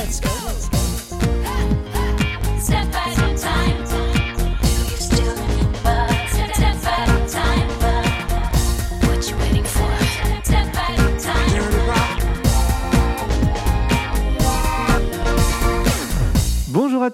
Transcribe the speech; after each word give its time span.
let's 0.00 0.18
go. 0.20 0.30
Step 2.58 2.86
at 2.86 2.96
a 2.96 2.99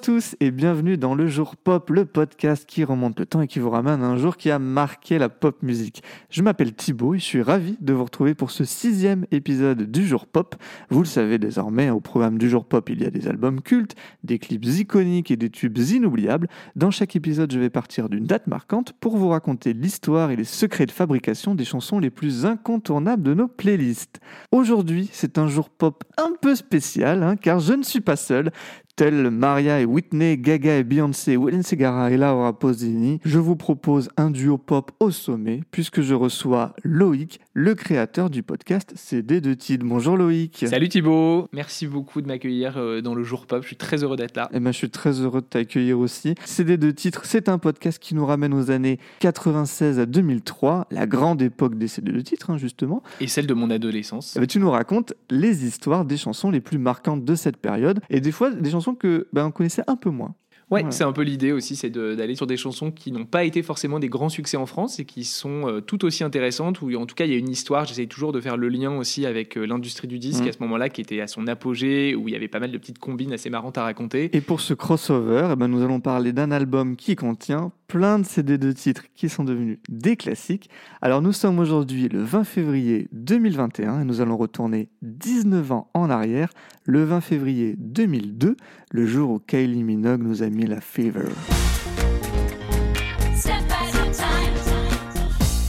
tous 0.06 0.36
et 0.38 0.52
bienvenue 0.52 0.96
dans 0.96 1.16
Le 1.16 1.26
Jour 1.26 1.56
Pop, 1.56 1.90
le 1.90 2.04
podcast 2.04 2.64
qui 2.64 2.84
remonte 2.84 3.18
le 3.18 3.26
temps 3.26 3.40
et 3.40 3.48
qui 3.48 3.58
vous 3.58 3.70
ramène 3.70 4.04
un 4.04 4.16
jour 4.16 4.36
qui 4.36 4.52
a 4.52 4.60
marqué 4.60 5.18
la 5.18 5.28
pop 5.28 5.64
musique. 5.64 6.04
Je 6.30 6.42
m'appelle 6.42 6.74
Thibaut 6.74 7.16
et 7.16 7.18
je 7.18 7.24
suis 7.24 7.42
ravi 7.42 7.76
de 7.80 7.92
vous 7.92 8.04
retrouver 8.04 8.36
pour 8.36 8.52
ce 8.52 8.62
sixième 8.62 9.26
épisode 9.32 9.90
du 9.90 10.06
Jour 10.06 10.28
Pop. 10.28 10.54
Vous 10.90 11.00
le 11.00 11.06
savez 11.06 11.38
désormais, 11.38 11.90
au 11.90 11.98
programme 11.98 12.38
du 12.38 12.48
Jour 12.48 12.66
Pop, 12.66 12.88
il 12.88 13.02
y 13.02 13.04
a 13.04 13.10
des 13.10 13.26
albums 13.26 13.60
cultes, 13.60 13.96
des 14.22 14.38
clips 14.38 14.64
iconiques 14.64 15.32
et 15.32 15.36
des 15.36 15.50
tubes 15.50 15.76
inoubliables. 15.76 16.46
Dans 16.76 16.92
chaque 16.92 17.16
épisode, 17.16 17.52
je 17.52 17.58
vais 17.58 17.68
partir 17.68 18.08
d'une 18.08 18.26
date 18.26 18.46
marquante 18.46 18.92
pour 18.92 19.16
vous 19.16 19.30
raconter 19.30 19.72
l'histoire 19.72 20.30
et 20.30 20.36
les 20.36 20.44
secrets 20.44 20.86
de 20.86 20.92
fabrication 20.92 21.56
des 21.56 21.64
chansons 21.64 21.98
les 21.98 22.10
plus 22.10 22.46
incontournables 22.46 23.24
de 23.24 23.34
nos 23.34 23.48
playlists. 23.48 24.20
Aujourd'hui, 24.52 25.10
c'est 25.10 25.36
un 25.36 25.48
Jour 25.48 25.68
Pop 25.68 26.04
un 26.16 26.30
peu 26.40 26.54
spécial, 26.54 27.24
hein, 27.24 27.34
car 27.34 27.58
je 27.58 27.72
ne 27.72 27.82
suis 27.82 28.00
pas 28.00 28.14
seul. 28.14 28.52
Tels 28.96 29.30
Maria 29.30 29.78
et 29.78 29.84
Whitney, 29.84 30.38
Gaga 30.38 30.78
et 30.78 30.82
Beyoncé, 30.82 31.32
Hélène 31.32 31.62
Segara 31.62 32.10
et 32.10 32.16
Laura 32.16 32.58
Pausini, 32.58 33.20
je 33.26 33.38
vous 33.38 33.54
propose 33.54 34.08
un 34.16 34.30
duo 34.30 34.56
pop 34.56 34.90
au 35.00 35.10
sommet 35.10 35.60
puisque 35.70 36.00
je 36.00 36.14
reçois 36.14 36.74
Loïc, 36.82 37.40
le 37.58 37.74
créateur 37.74 38.28
du 38.28 38.42
podcast 38.42 38.92
CD 38.96 39.40
de 39.40 39.54
Tid. 39.54 39.82
Bonjour 39.82 40.18
Loïc. 40.18 40.66
Salut 40.68 40.90
Thibaut, 40.90 41.48
merci 41.54 41.86
beaucoup 41.86 42.20
de 42.20 42.26
m'accueillir 42.26 42.76
euh, 42.76 43.00
dans 43.00 43.14
le 43.14 43.22
jour 43.22 43.46
pop, 43.46 43.62
je 43.62 43.68
suis 43.68 43.76
très 43.76 44.04
heureux 44.04 44.18
d'être 44.18 44.36
là. 44.36 44.50
Eh 44.52 44.60
ben, 44.60 44.72
je 44.72 44.76
suis 44.76 44.90
très 44.90 45.22
heureux 45.22 45.40
de 45.40 45.46
t'accueillir 45.46 45.98
aussi. 45.98 46.34
CD 46.44 46.76
de 46.76 46.90
titres, 46.90 47.22
c'est 47.24 47.48
un 47.48 47.56
podcast 47.56 47.98
qui 47.98 48.14
nous 48.14 48.26
ramène 48.26 48.52
aux 48.52 48.70
années 48.70 48.98
96 49.20 49.98
à 49.98 50.04
2003, 50.04 50.88
la 50.90 51.06
grande 51.06 51.40
époque 51.40 51.78
des 51.78 51.88
CD 51.88 52.12
de 52.12 52.20
titres, 52.20 52.50
hein, 52.50 52.58
justement. 52.58 53.02
Et 53.22 53.26
celle 53.26 53.46
de 53.46 53.54
mon 53.54 53.70
adolescence. 53.70 54.34
Eh 54.36 54.40
ben, 54.40 54.46
tu 54.46 54.58
nous 54.58 54.70
racontes 54.70 55.14
les 55.30 55.64
histoires 55.64 56.04
des 56.04 56.18
chansons 56.18 56.50
les 56.50 56.60
plus 56.60 56.76
marquantes 56.76 57.24
de 57.24 57.34
cette 57.34 57.56
période 57.56 58.00
et 58.10 58.20
des 58.20 58.32
fois 58.32 58.50
des 58.50 58.70
chansons 58.72 58.94
que 58.94 59.28
ben, 59.32 59.46
on 59.46 59.50
connaissait 59.50 59.84
un 59.86 59.96
peu 59.96 60.10
moins. 60.10 60.34
Ouais, 60.68 60.80
Voilà. 60.80 60.90
c'est 60.90 61.04
un 61.04 61.12
peu 61.12 61.22
l'idée 61.22 61.52
aussi, 61.52 61.76
c'est 61.76 61.90
de- 61.90 62.16
d'aller 62.16 62.34
sur 62.34 62.48
des 62.48 62.56
chansons 62.56 62.90
qui 62.90 63.12
n'ont 63.12 63.24
pas 63.24 63.44
été 63.44 63.62
forcément 63.62 64.00
des 64.00 64.08
grands 64.08 64.28
succès 64.28 64.56
en 64.56 64.66
France 64.66 64.98
et 64.98 65.04
qui 65.04 65.22
sont 65.22 65.68
euh, 65.68 65.80
tout 65.80 66.04
aussi 66.04 66.24
intéressantes, 66.24 66.82
où 66.82 66.92
en 66.96 67.06
tout 67.06 67.14
cas 67.14 67.24
il 67.24 67.30
y 67.30 67.34
a 67.34 67.38
une 67.38 67.48
histoire, 67.48 67.84
j'essaye 67.84 68.08
toujours 68.08 68.32
de 68.32 68.40
faire 68.40 68.56
le 68.56 68.68
lien 68.68 68.96
aussi 68.96 69.26
avec 69.26 69.56
euh, 69.56 69.64
l'industrie 69.64 70.08
du 70.08 70.18
disque 70.18 70.42
Mhm. 70.42 70.48
à 70.48 70.52
ce 70.52 70.58
moment-là, 70.62 70.88
qui 70.88 71.00
était 71.00 71.20
à 71.20 71.28
son 71.28 71.46
apogée, 71.46 72.16
où 72.16 72.26
il 72.26 72.32
y 72.32 72.36
avait 72.36 72.48
pas 72.48 72.58
mal 72.58 72.72
de 72.72 72.78
petites 72.78 72.98
combines 72.98 73.32
assez 73.32 73.48
marrantes 73.48 73.78
à 73.78 73.84
raconter. 73.84 74.28
Et 74.36 74.40
pour 74.40 74.60
ce 74.60 74.74
crossover, 74.74 75.50
eh 75.52 75.54
ben, 75.56 75.68
nous 75.68 75.82
allons 75.84 76.00
parler 76.00 76.32
d'un 76.32 76.50
album 76.50 76.96
qui 76.96 77.14
contient 77.14 77.70
plein 77.88 78.18
de 78.18 78.24
CD 78.24 78.58
de 78.58 78.72
titres 78.72 79.04
qui 79.14 79.28
sont 79.28 79.44
devenus 79.44 79.78
des 79.88 80.16
classiques. 80.16 80.70
Alors 81.00 81.22
nous 81.22 81.32
sommes 81.32 81.58
aujourd'hui 81.58 82.08
le 82.08 82.22
20 82.22 82.44
février 82.44 83.08
2021 83.12 84.00
et 84.00 84.04
nous 84.04 84.20
allons 84.20 84.36
retourner 84.36 84.88
19 85.02 85.72
ans 85.72 85.90
en 85.94 86.10
arrière, 86.10 86.50
le 86.84 87.04
20 87.04 87.20
février 87.20 87.74
2002, 87.78 88.56
le 88.90 89.06
jour 89.06 89.30
où 89.30 89.38
Kylie 89.38 89.82
Minogue 89.82 90.22
nous 90.22 90.42
a 90.42 90.48
mis 90.48 90.66
la 90.66 90.80
Fever. 90.80 91.28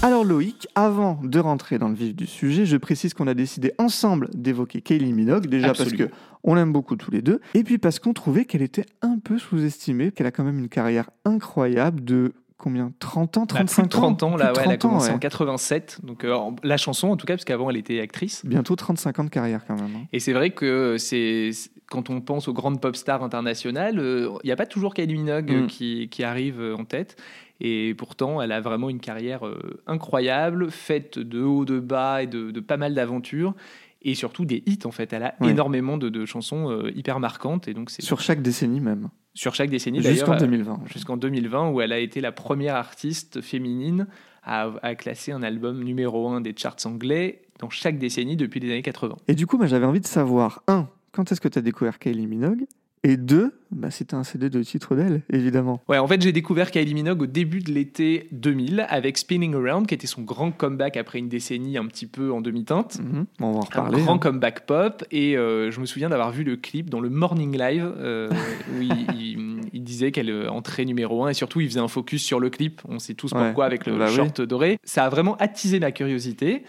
Alors 0.07 0.23
Loïc, 0.23 0.69
avant 0.73 1.19
de 1.21 1.37
rentrer 1.37 1.77
dans 1.79 1.89
le 1.89 1.93
vif 1.93 2.15
du 2.15 2.27
sujet, 2.27 2.65
je 2.65 2.77
précise 2.77 3.13
qu'on 3.13 3.27
a 3.27 3.33
décidé 3.33 3.73
ensemble 3.77 4.29
d'évoquer 4.33 4.79
Kylie 4.79 5.11
Minogue, 5.11 5.47
déjà 5.47 5.71
Absolument. 5.71 5.97
parce 5.97 6.11
que 6.11 6.15
on 6.45 6.55
l'aime 6.55 6.71
beaucoup 6.71 6.95
tous 6.95 7.11
les 7.11 7.21
deux, 7.21 7.41
et 7.53 7.63
puis 7.65 7.77
parce 7.77 7.99
qu'on 7.99 8.13
trouvait 8.13 8.45
qu'elle 8.45 8.61
était 8.61 8.85
un 9.01 9.19
peu 9.21 9.37
sous-estimée, 9.37 10.11
qu'elle 10.13 10.27
a 10.27 10.31
quand 10.31 10.45
même 10.45 10.59
une 10.59 10.69
carrière 10.69 11.09
incroyable 11.25 12.05
de 12.05 12.31
combien? 12.57 12.93
30 12.99 13.35
ans, 13.35 13.41
Bah, 13.41 13.47
plus 13.47 13.65
35 13.65 13.83
de 13.83 13.89
30 13.89 14.23
ans, 14.23 14.31
Plus 14.31 14.39
là, 14.39 14.53
ouais, 14.53 14.61
elle 14.63 14.71
a 14.71 14.77
30 14.77 14.93
ans, 14.93 15.01
ouais. 15.03 15.09
en 15.11 15.19
87, 15.19 15.99
donc 16.03 16.23
euh, 16.23 16.37
la 16.63 16.77
chanson 16.77 17.09
en 17.09 17.17
tout 17.17 17.25
cas, 17.27 17.33
parce 17.33 17.43
qu'avant 17.43 17.69
elle 17.69 17.75
était 17.75 17.99
actrice. 17.99 18.45
Bientôt 18.45 18.77
35 18.77 19.19
ans 19.19 19.23
de 19.25 19.29
carrière 19.29 19.65
quand 19.67 19.75
même. 19.75 19.93
hein. 19.93 20.05
Et 20.13 20.21
c'est 20.21 20.31
vrai 20.31 20.51
que 20.51 20.95
c'est- 20.97 21.51
quand 21.89 22.09
on 22.09 22.21
pense 22.21 22.47
aux 22.47 22.53
grandes 22.53 22.81
pop 22.81 22.95
stars 22.95 23.23
internationales, 23.23 23.99
euh, 23.99 24.29
il 24.43 24.47
n'y 24.47 24.51
a 24.51 24.55
pas 24.55 24.65
toujours 24.65 24.93
Kylie 24.93 25.13
Minogue 25.15 25.51
euh, 25.51 25.63
Mm. 25.63 25.67
qui, 25.67 26.09
qui 26.09 26.23
arrive 26.23 26.59
euh, 26.61 26.75
en 26.75 26.85
tête. 26.85 27.15
Et 27.59 27.95
pourtant, 27.97 28.41
elle 28.41 28.51
a 28.51 28.61
vraiment 28.61 28.89
une 28.89 28.99
carrière 28.99 29.47
euh, 29.47 29.81
incroyable, 29.87 30.69
faite 30.69 31.17
de 31.17 31.41
haut, 31.41 31.65
de 31.65 31.79
bas 31.79 32.21
et 32.23 32.27
de, 32.27 32.51
de 32.51 32.59
pas 32.59 32.77
mal 32.77 32.93
d'aventures. 32.93 33.55
Et 34.03 34.13
surtout 34.13 34.45
des 34.45 34.61
hits, 34.67 34.79
en 34.85 34.91
fait. 34.91 35.11
Elle 35.11 35.23
a 35.23 35.33
Ouais. 35.41 35.49
énormément 35.49 35.97
de, 35.97 36.09
de 36.09 36.25
chansons 36.25 36.69
euh, 36.69 36.91
hyper 36.95 37.19
marquantes. 37.19 37.67
Et 37.67 37.73
donc, 37.73 37.89
Sur 37.89 38.21
chaque 38.21 38.41
décennie 38.43 38.79
même, 38.79 39.09
sur 39.33 39.55
chaque 39.55 39.69
décennie, 39.71 40.01
jusqu'en 40.01 40.31
d'ailleurs, 40.31 40.43
euh, 40.43 40.45
2020. 40.45 40.79
jusqu'en 40.85 41.17
2020, 41.17 41.69
où 41.71 41.81
elle 41.81 41.91
a 41.91 41.99
été 41.99 42.21
la 42.21 42.31
première 42.31 42.75
artiste 42.75 43.41
féminine 43.41 44.07
à, 44.43 44.69
à 44.83 44.93
classer 44.95 45.31
un 45.31 45.41
album 45.43 45.83
numéro 45.83 46.29
un 46.29 46.41
des 46.41 46.53
charts 46.55 46.75
anglais 46.85 47.41
dans 47.59 47.69
chaque 47.71 47.97
décennie 47.97 48.35
depuis 48.37 48.59
les 48.59 48.69
années 48.71 48.81
80. 48.83 49.15
Et 49.27 49.33
du 49.35 49.47
coup, 49.47 49.57
bah, 49.57 49.65
j'avais 49.65 49.85
envie 49.87 49.99
de 49.99 50.05
savoir, 50.05 50.61
un, 50.67 50.87
quand 51.17 51.31
est-ce 51.31 51.41
que 51.41 51.47
tu 51.49 51.59
as 51.59 51.63
découvert 51.63 51.99
Kylie 51.99 52.27
Minogue? 52.27 52.65
Et 53.03 53.15
deux, 53.15 53.53
bah, 53.71 53.91
c'était 53.91 54.15
un 54.15 54.23
CD 54.23 54.49
de 54.49 54.61
titre 54.63 54.95
d'elle, 54.95 55.21
évidemment. 55.31 55.81
Ouais, 55.87 55.97
en 55.99 56.07
fait, 56.07 56.19
j'ai 56.21 56.31
découvert 56.31 56.71
Kylie 56.71 56.93
Minogue 56.95 57.21
au 57.21 57.25
début 57.25 57.59
de 57.59 57.71
l'été 57.71 58.27
2000 58.31 58.85
avec 58.89 59.17
Spinning 59.17 59.53
Around, 59.53 59.87
qui 59.87 59.93
était 59.93 60.07
son 60.07 60.23
grand 60.23 60.51
comeback 60.51 60.97
après 60.97 61.19
une 61.19 61.29
décennie 61.29 61.77
un 61.77 61.85
petit 61.85 62.07
peu 62.07 62.31
en 62.31 62.41
demi-teinte. 62.41 62.99
Mhm. 62.99 63.25
On 63.39 63.51
va 63.51 63.57
en 63.57 63.61
Un 63.61 63.65
reparler. 63.65 64.01
grand 64.01 64.15
hein. 64.15 64.17
comeback 64.19 64.65
pop 64.65 65.03
et 65.11 65.37
euh, 65.37 65.69
je 65.71 65.79
me 65.79 65.85
souviens 65.85 66.09
d'avoir 66.09 66.31
vu 66.31 66.43
le 66.43 66.55
clip 66.57 66.89
dans 66.89 66.99
le 66.99 67.09
Morning 67.09 67.57
Live 67.57 67.87
euh, 67.97 68.29
où 68.77 68.81
il, 68.81 68.91
il- 69.15 69.57
il 69.73 69.83
disait 69.83 70.11
qu'elle 70.11 70.29
euh, 70.31 70.49
entrait 70.49 70.85
numéro 70.85 71.23
1 71.25 71.29
et 71.29 71.33
surtout 71.33 71.59
il 71.61 71.67
faisait 71.67 71.79
un 71.79 71.87
focus 71.89 72.23
sur 72.23 72.39
le 72.39 72.49
clip. 72.49 72.81
On 72.89 72.99
sait 72.99 73.13
tous 73.13 73.31
Ouais. 73.31 73.45
pourquoi 73.45 73.65
avec 73.65 73.85
le 73.85 73.95
Bah 73.97 74.07
oui. 74.09 74.45
doré. 74.47 74.79
Ça 74.83 75.05
a 75.05 75.09
vraiment 75.09 75.35
attisé 75.37 75.79
ma 75.79 75.91
curiosité. 75.91 76.63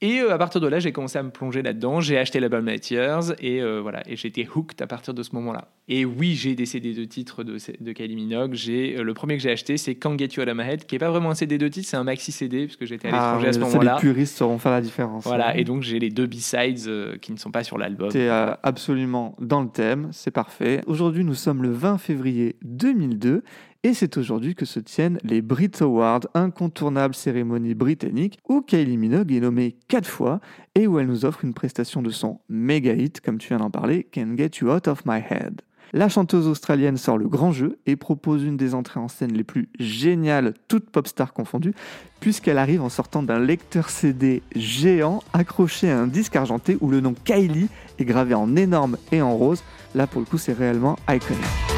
Et 0.00 0.20
euh, 0.20 0.34
à 0.34 0.38
partir 0.38 0.60
de 0.60 0.66
là, 0.66 0.80
j'ai 0.80 0.92
commencé 0.92 1.18
à 1.18 1.22
me 1.22 1.30
plonger 1.30 1.62
là-dedans. 1.62 2.00
J'ai 2.00 2.18
acheté 2.18 2.40
l'album 2.40 2.66
Night 2.66 2.90
Years 2.90 3.32
et 3.38 3.62
euh, 3.62 3.80
voilà, 3.80 4.02
et 4.08 4.14
été 4.14 4.46
hooked 4.54 4.82
à 4.82 4.86
partir 4.86 5.14
de 5.14 5.22
ce 5.22 5.34
moment-là. 5.34 5.68
Et 5.88 6.04
oui, 6.04 6.34
j'ai 6.34 6.54
des 6.54 6.66
CD 6.66 6.92
de 6.94 7.04
titres 7.04 7.44
de, 7.44 7.58
de 7.80 7.92
Kylie 7.92 8.16
Minogue. 8.16 8.54
J'ai 8.54 8.96
euh, 8.98 9.02
le 9.02 9.14
premier 9.14 9.36
que 9.36 9.42
j'ai 9.42 9.50
acheté, 9.52 9.76
c'est 9.76 9.94
Can't 9.94 10.18
Get 10.18 10.30
You 10.36 10.42
Out 10.42 10.48
of 10.48 10.56
My 10.56 10.64
Head, 10.64 10.86
qui 10.86 10.96
est 10.96 10.98
pas 10.98 11.10
vraiment 11.10 11.30
un 11.30 11.34
CD 11.34 11.58
de 11.58 11.68
titres, 11.68 11.88
c'est 11.88 11.96
un 11.96 12.04
maxi 12.04 12.32
CD 12.32 12.64
puisque 12.64 12.84
j'étais 12.86 13.08
à 13.08 13.12
Ah, 13.12 13.26
l'étranger 13.36 13.48
à 13.48 13.52
ce 13.52 13.58
moment-là. 13.60 13.94
les 13.94 14.00
puristes 14.00 14.36
sauront 14.36 14.58
faire 14.58 14.72
la 14.72 14.80
différence. 14.80 15.24
Voilà, 15.24 15.50
hein. 15.50 15.54
et 15.56 15.64
donc 15.64 15.82
j'ai 15.82 15.98
les 15.98 16.10
deux 16.10 16.26
B-sides 16.26 16.86
euh, 16.88 17.16
qui 17.18 17.32
ne 17.32 17.38
sont 17.38 17.50
pas 17.50 17.62
sur 17.64 17.78
l'album. 17.78 18.08
T'es 18.10 18.28
absolument 18.28 19.36
dans 19.40 19.62
le 19.62 19.68
thème, 19.68 20.08
c'est 20.12 20.30
parfait. 20.32 20.80
Aujourd'hui, 20.86 21.24
nous 21.24 21.34
sommes 21.34 21.62
le 21.62 21.70
20 21.70 21.98
février 21.98 22.56
2002 22.62 23.42
et 23.84 23.92
c'est 23.92 24.16
aujourd'hui 24.16 24.54
que 24.54 24.64
se 24.64 24.80
tiennent 24.80 25.18
les 25.22 25.42
Brit 25.42 25.70
Awards, 25.80 26.26
incontournable 26.32 27.14
cérémonie 27.14 27.74
britannique 27.74 28.38
où 28.48 28.62
Kylie 28.62 28.96
Minogue 28.96 29.30
est 29.30 29.40
nommée 29.40 29.76
quatre 29.88 30.08
fois 30.08 30.40
et 30.74 30.86
où 30.86 30.98
elle 30.98 31.06
nous 31.06 31.26
offre 31.26 31.44
une 31.44 31.52
prestation 31.52 32.00
de 32.00 32.10
son 32.10 32.40
méga 32.48 32.94
hit, 32.94 33.20
comme 33.20 33.38
tu 33.38 33.48
viens 33.48 33.58
d'en 33.58 33.70
parler, 33.70 34.04
Can't 34.10 34.36
Get 34.36 34.52
You 34.62 34.70
Out 34.70 34.88
of 34.88 35.04
My 35.04 35.20
Head. 35.28 35.60
La 35.92 36.08
chanteuse 36.08 36.48
australienne 36.48 36.96
sort 36.96 37.18
le 37.18 37.28
grand 37.28 37.52
jeu 37.52 37.78
et 37.86 37.94
propose 37.94 38.42
une 38.42 38.56
des 38.56 38.74
entrées 38.74 38.98
en 38.98 39.06
scène 39.06 39.32
les 39.32 39.44
plus 39.44 39.68
géniales, 39.78 40.54
toutes 40.66 40.88
pop 40.90 41.06
stars 41.06 41.34
confondues, 41.34 41.74
puisqu'elle 42.20 42.58
arrive 42.58 42.82
en 42.82 42.88
sortant 42.88 43.22
d'un 43.22 43.38
lecteur 43.38 43.90
CD 43.90 44.42
géant 44.56 45.22
accroché 45.34 45.90
à 45.90 46.00
un 46.00 46.06
disque 46.06 46.34
argenté 46.34 46.78
où 46.80 46.88
le 46.88 47.00
nom 47.00 47.14
Kylie 47.24 47.68
est 47.98 48.04
gravé 48.04 48.34
en 48.34 48.56
énorme 48.56 48.96
et 49.12 49.20
en 49.20 49.36
rose. 49.36 49.62
Là, 49.94 50.06
pour 50.06 50.20
le 50.20 50.26
coup, 50.26 50.38
c'est 50.38 50.54
réellement 50.54 50.96
iconique. 51.08 51.73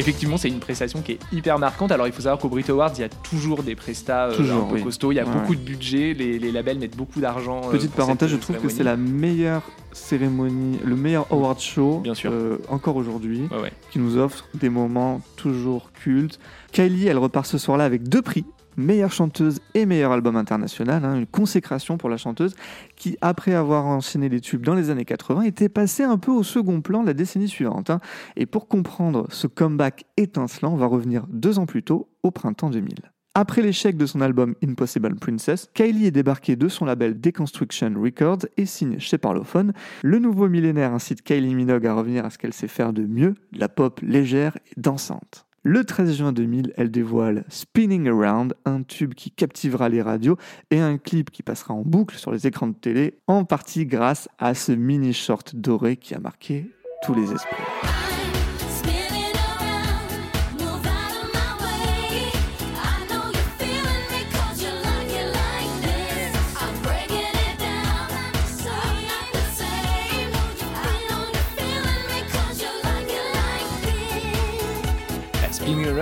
Effectivement, 0.00 0.36
c'est 0.36 0.48
une 0.48 0.58
prestation 0.60 1.00
qui 1.02 1.12
est 1.12 1.18
hyper 1.32 1.58
marquante. 1.58 1.92
Alors, 1.92 2.06
il 2.06 2.12
faut 2.12 2.22
savoir 2.22 2.38
qu'au 2.40 2.48
Brit 2.48 2.64
Awards, 2.68 2.92
il 2.96 3.00
y 3.00 3.04
a 3.04 3.08
toujours 3.08 3.62
des 3.62 3.74
prestats 3.76 4.26
euh, 4.26 4.36
Toujours, 4.36 4.64
un 4.64 4.66
peu 4.68 4.74
oui. 4.76 4.82
costauds. 4.82 5.12
Il 5.12 5.16
y 5.16 5.20
a 5.20 5.24
Ouais, 5.24 5.30
beaucoup 5.32 5.54
de 5.54 5.60
budget. 5.60 6.14
Les, 6.14 6.38
les 6.38 6.50
labels 6.52 6.78
mettent 6.78 6.96
beaucoup 6.96 7.20
d'argent. 7.20 7.60
euh, 7.66 7.70
Petite 7.70 7.92
parenthèse, 7.92 8.28
je 8.30 8.34
cette 8.34 8.42
trouve 8.42 8.56
que 8.58 8.68
c'est 8.68 8.82
la 8.84 8.96
meilleure 8.96 9.62
cérémonie, 9.92 10.78
le 10.84 10.96
meilleur 10.96 11.26
award 11.30 11.60
show, 11.60 11.98
Bien 12.00 12.14
sûr. 12.14 12.30
euh, 12.32 12.58
encore 12.68 12.96
aujourd'hui, 12.96 13.42
Ouais, 13.50 13.60
ouais. 13.62 13.72
qui 13.90 13.98
nous 13.98 14.16
offre 14.18 14.46
des 14.54 14.68
moments 14.68 15.20
toujours 15.36 15.90
cultes. 15.92 16.38
Kylie, 16.72 17.06
elle 17.06 17.18
repart 17.18 17.46
ce 17.46 17.58
soir-là 17.58 17.84
avec 17.84 18.08
deux 18.08 18.22
prix. 18.22 18.44
Meilleure 18.80 19.12
chanteuse 19.12 19.60
et 19.74 19.86
meilleur 19.86 20.12
album 20.12 20.36
international, 20.36 21.04
hein, 21.04 21.16
une 21.16 21.26
consécration 21.26 21.98
pour 21.98 22.08
la 22.08 22.16
chanteuse 22.16 22.56
qui, 22.96 23.16
après 23.20 23.54
avoir 23.54 23.86
enchaîné 23.86 24.28
les 24.28 24.40
tubes 24.40 24.64
dans 24.64 24.74
les 24.74 24.90
années 24.90 25.04
80, 25.04 25.42
était 25.42 25.68
passée 25.68 26.02
un 26.02 26.16
peu 26.16 26.30
au 26.30 26.42
second 26.42 26.80
plan 26.80 27.02
la 27.02 27.12
décennie 27.12 27.48
suivante. 27.48 27.90
hein. 27.90 28.00
Et 28.36 28.46
pour 28.46 28.68
comprendre 28.68 29.26
ce 29.30 29.46
comeback 29.46 30.04
étincelant, 30.16 30.72
on 30.72 30.76
va 30.76 30.86
revenir 30.86 31.26
deux 31.28 31.58
ans 31.58 31.66
plus 31.66 31.82
tôt, 31.82 32.08
au 32.22 32.30
printemps 32.30 32.70
2000. 32.70 32.94
Après 33.34 33.62
l'échec 33.62 33.96
de 33.96 34.06
son 34.06 34.20
album 34.22 34.56
Impossible 34.62 35.14
Princess, 35.14 35.70
Kylie 35.72 36.06
est 36.06 36.10
débarquée 36.10 36.56
de 36.56 36.66
son 36.68 36.84
label 36.84 37.20
Deconstruction 37.20 37.94
Records 37.96 38.46
et 38.56 38.66
signe 38.66 38.98
chez 38.98 39.18
Parlophone. 39.18 39.72
Le 40.02 40.18
nouveau 40.18 40.48
millénaire 40.48 40.92
incite 40.92 41.22
Kylie 41.22 41.54
Minogue 41.54 41.86
à 41.86 41.94
revenir 41.94 42.24
à 42.24 42.30
ce 42.30 42.38
qu'elle 42.38 42.52
sait 42.52 42.66
faire 42.66 42.92
de 42.92 43.02
mieux, 43.06 43.34
la 43.52 43.68
pop 43.68 44.00
légère 44.02 44.56
et 44.66 44.80
dansante. 44.80 45.46
Le 45.62 45.84
13 45.84 46.16
juin 46.16 46.32
2000, 46.32 46.72
elle 46.78 46.90
dévoile 46.90 47.44
Spinning 47.50 48.08
Around, 48.08 48.54
un 48.64 48.82
tube 48.82 49.12
qui 49.12 49.30
captivera 49.30 49.90
les 49.90 50.00
radios 50.00 50.38
et 50.70 50.80
un 50.80 50.96
clip 50.96 51.30
qui 51.30 51.42
passera 51.42 51.74
en 51.74 51.82
boucle 51.82 52.16
sur 52.16 52.32
les 52.32 52.46
écrans 52.46 52.68
de 52.68 52.74
télé, 52.74 53.18
en 53.26 53.44
partie 53.44 53.84
grâce 53.84 54.26
à 54.38 54.54
ce 54.54 54.72
mini 54.72 55.12
short 55.12 55.54
doré 55.54 55.98
qui 55.98 56.14
a 56.14 56.18
marqué 56.18 56.70
tous 57.02 57.12
les 57.12 57.30
esprits. 57.30 58.09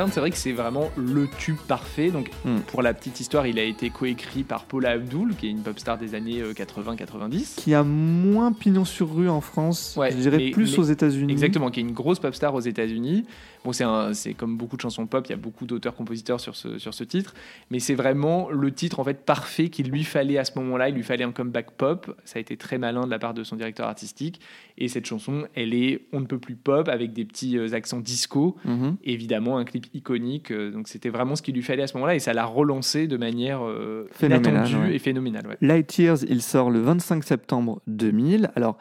C'est 0.06 0.20
vrai 0.20 0.30
que 0.30 0.36
c'est 0.36 0.52
vraiment 0.52 0.90
le 0.96 1.26
tube 1.38 1.56
parfait. 1.66 2.10
Donc, 2.10 2.30
Hmm. 2.44 2.58
pour 2.68 2.82
la 2.82 2.94
petite 2.94 3.18
histoire, 3.20 3.46
il 3.46 3.58
a 3.58 3.64
été 3.64 3.90
coécrit 3.90 4.44
par 4.44 4.64
Paula 4.66 4.90
Abdul, 4.90 5.34
qui 5.34 5.48
est 5.48 5.50
une 5.50 5.62
pop 5.62 5.78
star 5.78 5.98
des 5.98 6.14
années 6.14 6.40
euh, 6.40 6.52
80-90. 6.52 7.56
Qui 7.56 7.74
a 7.74 7.82
moins 7.82 8.52
pignon 8.52 8.84
sur 8.84 9.12
rue 9.14 9.28
en 9.28 9.40
France, 9.40 9.94
Ouais, 9.98 10.12
je 10.12 10.16
dirais 10.18 10.36
mais- 10.36 10.50
plus 10.50 10.72
mais- 10.72 10.78
aux 10.78 10.84
États-Unis. 10.84 11.32
Exactement, 11.32 11.70
qui 11.70 11.80
est 11.80 11.82
une 11.82 11.92
grosse 11.92 12.20
pop 12.20 12.34
star 12.34 12.54
aux 12.54 12.60
États-Unis. 12.60 13.24
Bon, 13.64 13.72
c'est 13.72 14.34
comme 14.34 14.56
beaucoup 14.56 14.76
de 14.76 14.80
chansons 14.82 15.06
pop, 15.06 15.26
il 15.26 15.30
y 15.30 15.32
a 15.34 15.36
beaucoup 15.36 15.66
d'auteurs-compositeurs 15.66 16.40
sur 16.40 16.54
ce, 16.54 16.78
sur 16.78 16.94
ce 16.94 17.02
titre, 17.04 17.34
mais 17.70 17.80
c'est 17.80 17.96
vraiment 17.96 18.48
le 18.50 18.72
titre 18.72 19.00
en 19.00 19.04
fait 19.04 19.24
parfait 19.26 19.68
qu'il 19.68 19.88
lui 19.90 20.04
fallait 20.04 20.38
à 20.38 20.44
ce 20.44 20.52
moment-là. 20.60 20.88
Il 20.88 20.94
lui 20.94 21.02
fallait 21.02 21.24
un 21.24 21.32
comeback 21.32 21.72
pop. 21.72 22.14
Ça 22.24 22.38
a 22.38 22.40
été 22.40 22.56
très 22.56 22.78
malin 22.78 23.04
de 23.04 23.10
la 23.10 23.18
part 23.18 23.34
de 23.34 23.42
son 23.42 23.56
directeur 23.56 23.86
artistique. 23.88 24.40
Et 24.78 24.86
cette 24.86 25.06
chanson, 25.06 25.46
elle 25.56 25.74
est 25.74 26.02
on 26.12 26.20
ne 26.20 26.26
peut 26.26 26.38
plus 26.38 26.54
pop 26.54 26.88
avec 26.88 27.12
des 27.12 27.24
petits 27.24 27.58
euh, 27.58 27.74
accents 27.74 27.98
disco. 28.00 28.56
Mhm. 28.64 28.96
Évidemment, 29.04 29.58
un 29.58 29.64
clip 29.64 29.87
iconique. 29.94 30.50
euh, 30.50 30.70
donc 30.70 30.88
c'était 30.88 31.08
vraiment 31.08 31.36
ce 31.36 31.42
qu'il 31.42 31.54
lui 31.54 31.62
fallait 31.62 31.82
à 31.82 31.86
ce 31.86 31.94
moment-là 31.94 32.14
et 32.14 32.18
ça 32.18 32.32
l'a 32.32 32.44
relancé 32.44 33.06
de 33.06 33.16
manière 33.16 33.60
euh, 33.64 34.06
Phénoménale, 34.12 34.52
inattendue 34.68 34.76
ouais. 34.88 34.94
et 34.94 34.98
phénoménale. 34.98 35.46
ouais. 35.46 35.56
Light 35.60 35.98
Years, 35.98 36.18
il 36.28 36.42
sort 36.42 36.70
le 36.70 36.80
25 36.80 37.24
septembre 37.24 37.80
2000. 37.86 38.50
Alors, 38.56 38.78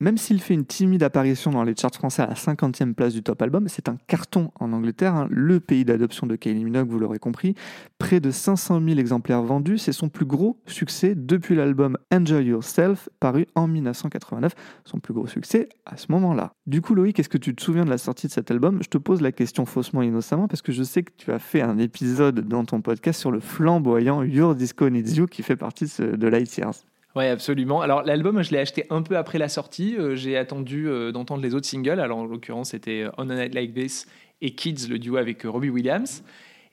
même 0.00 0.16
s'il 0.18 0.40
fait 0.40 0.54
une 0.54 0.64
timide 0.64 1.02
apparition 1.02 1.50
dans 1.50 1.64
les 1.64 1.74
charts 1.76 1.94
français 1.94 2.22
à 2.22 2.26
la 2.26 2.34
50e 2.34 2.94
place 2.94 3.12
du 3.12 3.22
top 3.22 3.40
album, 3.42 3.68
c'est 3.68 3.88
un 3.88 3.96
carton 4.06 4.50
en 4.60 4.72
Angleterre, 4.72 5.14
hein, 5.14 5.26
le 5.30 5.60
pays 5.60 5.84
d'adoption 5.84 6.26
de 6.26 6.36
Kylie 6.36 6.64
Minogue, 6.64 6.88
vous 6.88 6.98
l'aurez 6.98 7.18
compris. 7.18 7.54
Près 7.98 8.20
de 8.20 8.30
500 8.30 8.80
000 8.84 8.98
exemplaires 8.98 9.42
vendus, 9.42 9.78
c'est 9.78 9.92
son 9.92 10.08
plus 10.08 10.26
gros 10.26 10.60
succès 10.66 11.14
depuis 11.16 11.54
l'album 11.54 11.98
Enjoy 12.12 12.44
Yourself, 12.44 13.08
paru 13.20 13.46
en 13.54 13.66
1989. 13.66 14.54
Son 14.84 14.98
plus 14.98 15.14
gros 15.14 15.26
succès 15.26 15.68
à 15.86 15.96
ce 15.96 16.06
moment-là. 16.12 16.52
Du 16.66 16.80
coup, 16.80 16.94
Loïc, 16.94 17.18
est-ce 17.18 17.28
que 17.28 17.38
tu 17.38 17.54
te 17.54 17.62
souviens 17.62 17.84
de 17.84 17.90
la 17.90 17.98
sortie 17.98 18.26
de 18.26 18.32
cet 18.32 18.50
album? 18.50 18.82
Je 18.82 18.88
te 18.88 18.98
pose 18.98 19.20
la 19.20 19.32
question 19.32 19.66
faussement 19.66 20.02
innocemment 20.02 20.48
parce 20.48 20.62
que 20.62 20.72
je 20.72 20.82
sais 20.82 21.02
que 21.02 21.12
tu 21.16 21.32
as 21.32 21.38
fait 21.38 21.60
un 21.62 21.78
épisode 21.78 22.40
dans 22.40 22.64
ton 22.64 22.80
podcast 22.80 23.20
sur 23.20 23.30
le 23.30 23.40
flamboyant 23.40 24.22
Your 24.22 24.54
Disco 24.54 24.88
Needs 24.88 25.16
You 25.16 25.26
qui 25.26 25.42
fait 25.42 25.56
partie 25.56 25.86
de, 25.98 26.28
Light 26.28 26.56
Years. 26.56 26.84
Ouais, 27.18 27.28
absolument. 27.28 27.80
Alors 27.80 28.02
l'album, 28.04 28.40
je 28.42 28.52
l'ai 28.52 28.58
acheté 28.58 28.84
un 28.90 29.02
peu 29.02 29.16
après 29.16 29.38
la 29.38 29.48
sortie. 29.48 29.96
Euh, 29.98 30.14
J'ai 30.14 30.36
attendu 30.36 30.86
euh, 30.88 31.10
d'entendre 31.10 31.42
les 31.42 31.52
autres 31.54 31.66
singles. 31.66 31.98
Alors 31.98 32.18
en 32.18 32.24
l'occurrence, 32.24 32.70
c'était 32.70 33.02
euh, 33.02 33.10
On 33.18 33.28
a 33.28 33.34
Night 33.34 33.54
Like 33.54 33.74
This 33.74 34.06
et 34.40 34.52
Kids, 34.54 34.86
le 34.88 35.00
duo 35.00 35.16
avec 35.16 35.44
euh, 35.44 35.50
Robbie 35.50 35.68
Williams. 35.68 36.22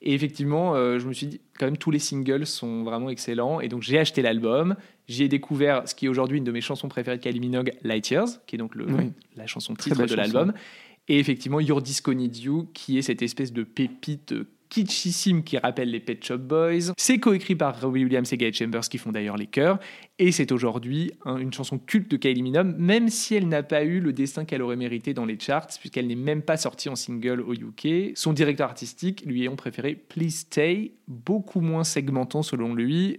Et 0.03 0.13
effectivement, 0.13 0.75
je 0.75 1.07
me 1.07 1.13
suis 1.13 1.25
dit, 1.25 1.41
quand 1.57 1.65
même, 1.65 1.77
tous 1.77 1.89
les 1.89 1.97
singles 1.97 2.45
sont 2.45 2.83
vraiment 2.83 3.09
excellents. 3.09 3.59
Et 3.59 3.69
donc 3.69 3.81
j'ai 3.81 3.97
acheté 3.97 4.21
l'album. 4.21 4.75
J'y 5.07 5.23
ai 5.23 5.27
découvert 5.27 5.87
ce 5.87 5.95
qui 5.95 6.05
est 6.05 6.09
aujourd'hui 6.09 6.37
une 6.37 6.43
de 6.43 6.51
mes 6.51 6.61
chansons 6.61 6.89
préférées 6.89 7.17
de 7.17 7.23
Kylie 7.23 7.39
Minogue, 7.39 7.71
Light 7.81 8.11
Years, 8.11 8.27
qui 8.45 8.55
est 8.55 8.59
donc 8.59 8.75
le, 8.75 8.85
Oui. 8.85 9.11
la 9.35 9.47
chanson 9.47 9.73
titre 9.73 10.05
de 10.05 10.13
l'album. 10.13 10.53
Et 11.07 11.17
effectivement, 11.17 11.59
Your 11.59 11.81
Disco 11.81 12.13
Needs 12.13 12.41
You, 12.43 12.67
qui 12.75 12.99
est 12.99 13.01
cette 13.01 13.23
espèce 13.23 13.51
de 13.51 13.63
pépite 13.63 14.35
kitschissime 14.75 15.43
qui 15.43 15.57
rappelle 15.57 15.89
les 15.89 16.01
Pet 16.01 16.21
Shop 16.23 16.37
Boys. 16.37 16.91
C'est 16.97 17.17
coécrit 17.19 17.55
par 17.55 17.79
Robbie 17.79 18.03
Williams 18.03 18.31
et 18.33 18.37
Guy 18.37 18.51
Chambers 18.53 18.81
qui 18.81 18.97
font 18.97 19.11
d'ailleurs 19.13 19.37
les 19.37 19.47
chœurs. 19.47 19.79
Et 20.19 20.33
c'est 20.33 20.51
aujourd'hui 20.51 21.11
un- 21.23 21.37
une 21.37 21.53
chanson 21.53 21.79
culte 21.79 22.11
de 22.11 22.17
Kylie 22.17 22.41
Minogue, 22.43 22.75
même 22.77 23.07
si 23.07 23.35
elle 23.35 23.47
n'a 23.47 23.63
pas 23.63 23.83
eu 23.85 24.01
le 24.01 24.11
destin 24.11 24.43
qu'elle 24.43 24.61
aurait 24.61 24.75
mérité 24.75 25.13
dans 25.13 25.25
les 25.25 25.39
charts, 25.39 25.67
puisqu'elle 25.79 26.07
n'est 26.07 26.15
même 26.15 26.41
pas 26.41 26.57
sortie 26.57 26.89
en 26.89 26.95
single 26.97 27.39
au 27.41 27.53
UK. 27.53 28.11
Son 28.15 28.33
directeur 28.33 28.67
artistique 28.69 29.23
lui 29.25 29.43
ayant 29.43 29.55
préféré 29.55 29.95
Please 29.95 30.31
Stay, 30.31 30.91
beaucoup 31.07 31.61
moins 31.61 31.85
segmentant 31.85 32.43
selon 32.43 32.73
lui. 32.73 33.15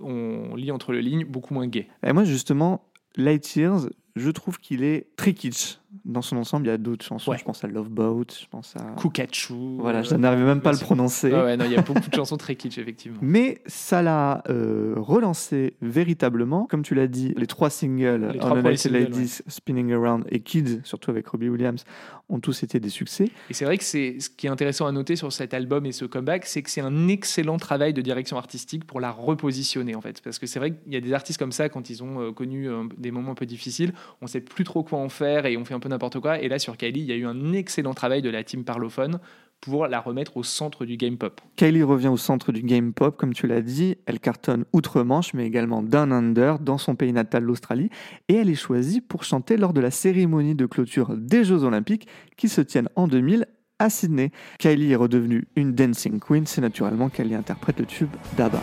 On 0.00 0.56
lit 0.56 0.72
entre 0.72 0.92
les 0.92 1.02
lignes, 1.02 1.24
beaucoup 1.24 1.54
moins 1.54 1.68
gay. 1.68 1.86
Et 2.04 2.12
moi, 2.12 2.24
justement, 2.24 2.84
Light 3.16 3.54
Years, 3.56 3.88
je 4.16 4.30
trouve 4.30 4.58
qu'il 4.58 4.82
est 4.82 5.06
très 5.16 5.34
kitsch. 5.34 5.78
Dans 6.04 6.22
son 6.22 6.36
ensemble, 6.36 6.66
il 6.66 6.70
y 6.70 6.72
a 6.72 6.78
d'autres 6.78 7.04
chansons. 7.04 7.30
Ouais. 7.30 7.38
Je 7.38 7.44
pense 7.44 7.64
à 7.64 7.68
Love 7.68 7.88
Boat, 7.88 8.26
je 8.40 8.46
pense 8.50 8.74
à. 8.76 9.00
Kukachu. 9.00 9.54
Voilà, 9.78 10.02
je 10.02 10.14
n'arrivais 10.14 10.44
même 10.44 10.60
pas 10.60 10.70
à 10.70 10.72
le 10.72 10.78
prononcer. 10.78 11.32
Ouais, 11.32 11.42
ouais, 11.42 11.56
non, 11.56 11.64
il 11.64 11.72
y 11.72 11.76
a 11.76 11.82
beaucoup 11.82 12.08
de 12.08 12.14
chansons 12.14 12.36
très 12.36 12.56
kitsch, 12.56 12.78
effectivement. 12.78 13.18
Mais 13.22 13.60
ça 13.66 14.02
l'a 14.02 14.42
euh, 14.48 14.94
relancé 14.96 15.74
véritablement. 15.82 16.66
Comme 16.66 16.82
tu 16.82 16.94
l'as 16.94 17.06
dit, 17.06 17.34
les 17.36 17.46
trois 17.46 17.70
singles, 17.70 18.30
Les 18.32 18.38
On 18.38 18.40
trois 18.40 18.50
premiers 18.50 18.70
Night 18.70 18.84
Ladies, 18.86 19.38
Spinning 19.48 19.92
Around 19.92 20.24
et 20.30 20.40
Kids, 20.40 20.80
surtout 20.84 21.10
avec 21.10 21.26
Robbie 21.28 21.48
Williams, 21.48 21.84
ont 22.28 22.40
tous 22.40 22.62
été 22.62 22.80
des 22.80 22.88
succès. 22.88 23.30
Et 23.50 23.54
c'est 23.54 23.64
vrai 23.64 23.78
que 23.78 23.84
c'est 23.84 24.18
ce 24.20 24.30
qui 24.30 24.46
est 24.46 24.50
intéressant 24.50 24.86
à 24.86 24.92
noter 24.92 25.16
sur 25.16 25.32
cet 25.32 25.54
album 25.54 25.86
et 25.86 25.92
ce 25.92 26.04
comeback, 26.04 26.46
c'est 26.46 26.62
que 26.62 26.70
c'est 26.70 26.80
un 26.80 27.08
excellent 27.08 27.56
travail 27.56 27.92
de 27.92 28.02
direction 28.02 28.36
artistique 28.36 28.84
pour 28.84 29.00
la 29.00 29.10
repositionner 29.10 29.94
en 29.94 30.00
fait. 30.00 30.20
Parce 30.22 30.38
que 30.38 30.46
c'est 30.46 30.58
vrai 30.58 30.72
qu'il 30.72 30.92
y 30.92 30.96
a 30.96 31.00
des 31.00 31.12
artistes 31.12 31.38
comme 31.38 31.52
ça 31.52 31.68
quand 31.68 31.90
ils 31.90 32.02
ont 32.02 32.20
euh, 32.20 32.32
connu 32.32 32.68
euh, 32.68 32.84
des 32.98 33.10
moments 33.10 33.32
un 33.32 33.36
peu 33.36 33.46
difficiles, 33.46 33.92
on 34.20 34.26
sait 34.26 34.40
plus 34.40 34.64
trop 34.64 34.82
quoi 34.82 34.98
en 34.98 35.08
faire 35.08 35.46
et 35.46 35.56
on 35.56 35.64
fait 35.64 35.74
un 35.74 35.80
peu 35.80 35.85
n'importe 35.88 36.20
quoi. 36.20 36.40
Et 36.40 36.48
là 36.48 36.58
sur 36.58 36.76
Kylie, 36.76 37.00
il 37.00 37.06
y 37.06 37.12
a 37.12 37.16
eu 37.16 37.26
un 37.26 37.52
excellent 37.52 37.94
travail 37.94 38.22
de 38.22 38.30
la 38.30 38.44
team 38.44 38.64
parlophone 38.64 39.18
pour 39.60 39.86
la 39.86 40.00
remettre 40.00 40.36
au 40.36 40.42
centre 40.42 40.84
du 40.84 40.96
game 40.96 41.16
pop. 41.16 41.40
Kylie 41.56 41.82
revient 41.82 42.08
au 42.08 42.16
centre 42.16 42.52
du 42.52 42.62
game 42.62 42.92
pop, 42.92 43.16
comme 43.16 43.32
tu 43.32 43.46
l'as 43.46 43.62
dit. 43.62 43.96
Elle 44.06 44.20
cartonne 44.20 44.64
outre-Manche, 44.72 45.34
mais 45.34 45.46
également 45.46 45.82
down 45.82 46.12
under, 46.12 46.58
dans 46.58 46.78
son 46.78 46.94
pays 46.94 47.12
natal, 47.12 47.42
l'Australie. 47.42 47.90
Et 48.28 48.34
elle 48.34 48.50
est 48.50 48.54
choisie 48.54 49.00
pour 49.00 49.24
chanter 49.24 49.56
lors 49.56 49.72
de 49.72 49.80
la 49.80 49.90
cérémonie 49.90 50.54
de 50.54 50.66
clôture 50.66 51.16
des 51.16 51.44
Jeux 51.44 51.64
Olympiques 51.64 52.06
qui 52.36 52.48
se 52.48 52.60
tiennent 52.60 52.88
en 52.96 53.08
2000 53.08 53.46
à 53.78 53.90
Sydney. 53.90 54.30
Kylie 54.58 54.92
est 54.92 54.96
redevenue 54.96 55.48
une 55.56 55.72
dancing 55.72 56.20
queen. 56.20 56.46
C'est 56.46 56.60
naturellement 56.60 57.08
qu'elle 57.08 57.30
y 57.30 57.34
interprète 57.34 57.78
le 57.78 57.86
tube 57.86 58.10
d'Abba. 58.36 58.60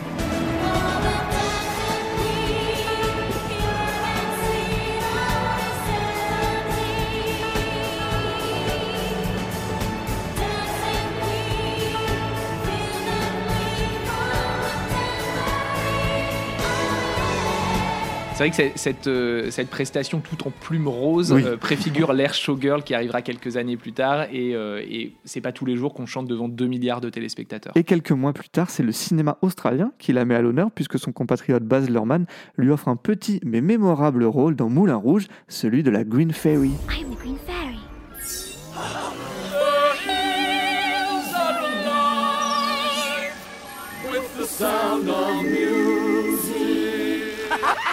C'est 18.36 18.48
vrai 18.48 18.50
que 18.50 18.72
cette, 18.76 19.06
euh, 19.06 19.48
cette 19.52 19.70
prestation 19.70 20.18
tout 20.18 20.48
en 20.48 20.50
plume 20.50 20.88
rose 20.88 21.32
Oui. 21.32 21.44
euh, 21.44 21.56
préfigure 21.56 22.12
l'ère 22.12 22.34
showgirl 22.34 22.82
qui 22.82 22.92
arrivera 22.92 23.22
quelques 23.22 23.56
années 23.56 23.76
plus 23.76 23.92
tard 23.92 24.24
et, 24.32 24.56
euh, 24.56 24.82
et 24.84 25.12
c'est 25.24 25.40
pas 25.40 25.52
tous 25.52 25.64
les 25.66 25.76
jours 25.76 25.94
qu'on 25.94 26.04
chante 26.06 26.26
devant 26.26 26.48
2 26.48 26.66
milliards 26.66 27.00
de 27.00 27.10
téléspectateurs. 27.10 27.72
Et 27.76 27.84
quelques 27.84 28.10
mois 28.10 28.32
plus 28.32 28.48
tard, 28.48 28.70
c'est 28.70 28.82
le 28.82 28.90
cinéma 28.90 29.38
australien 29.40 29.92
qui 29.98 30.12
la 30.12 30.24
met 30.24 30.34
à 30.34 30.42
l'honneur 30.42 30.72
puisque 30.72 30.98
son 30.98 31.12
compatriote 31.12 31.62
Baz 31.62 31.88
Luhrmann 31.88 32.26
lui 32.58 32.70
offre 32.70 32.88
un 32.88 32.96
petit 32.96 33.38
mais 33.44 33.60
mémorable 33.60 34.24
rôle 34.24 34.56
dans 34.56 34.68
Moulin 34.68 34.96
Rouge, 34.96 35.28
celui 35.46 35.84
de 35.84 35.90
la 35.92 36.02
Green 36.02 36.32
Fairy. 36.32 36.70
I 36.90 37.04
am 37.04 37.14
the 37.14 37.18
Green 37.20 37.36
Fairy. 37.46 37.78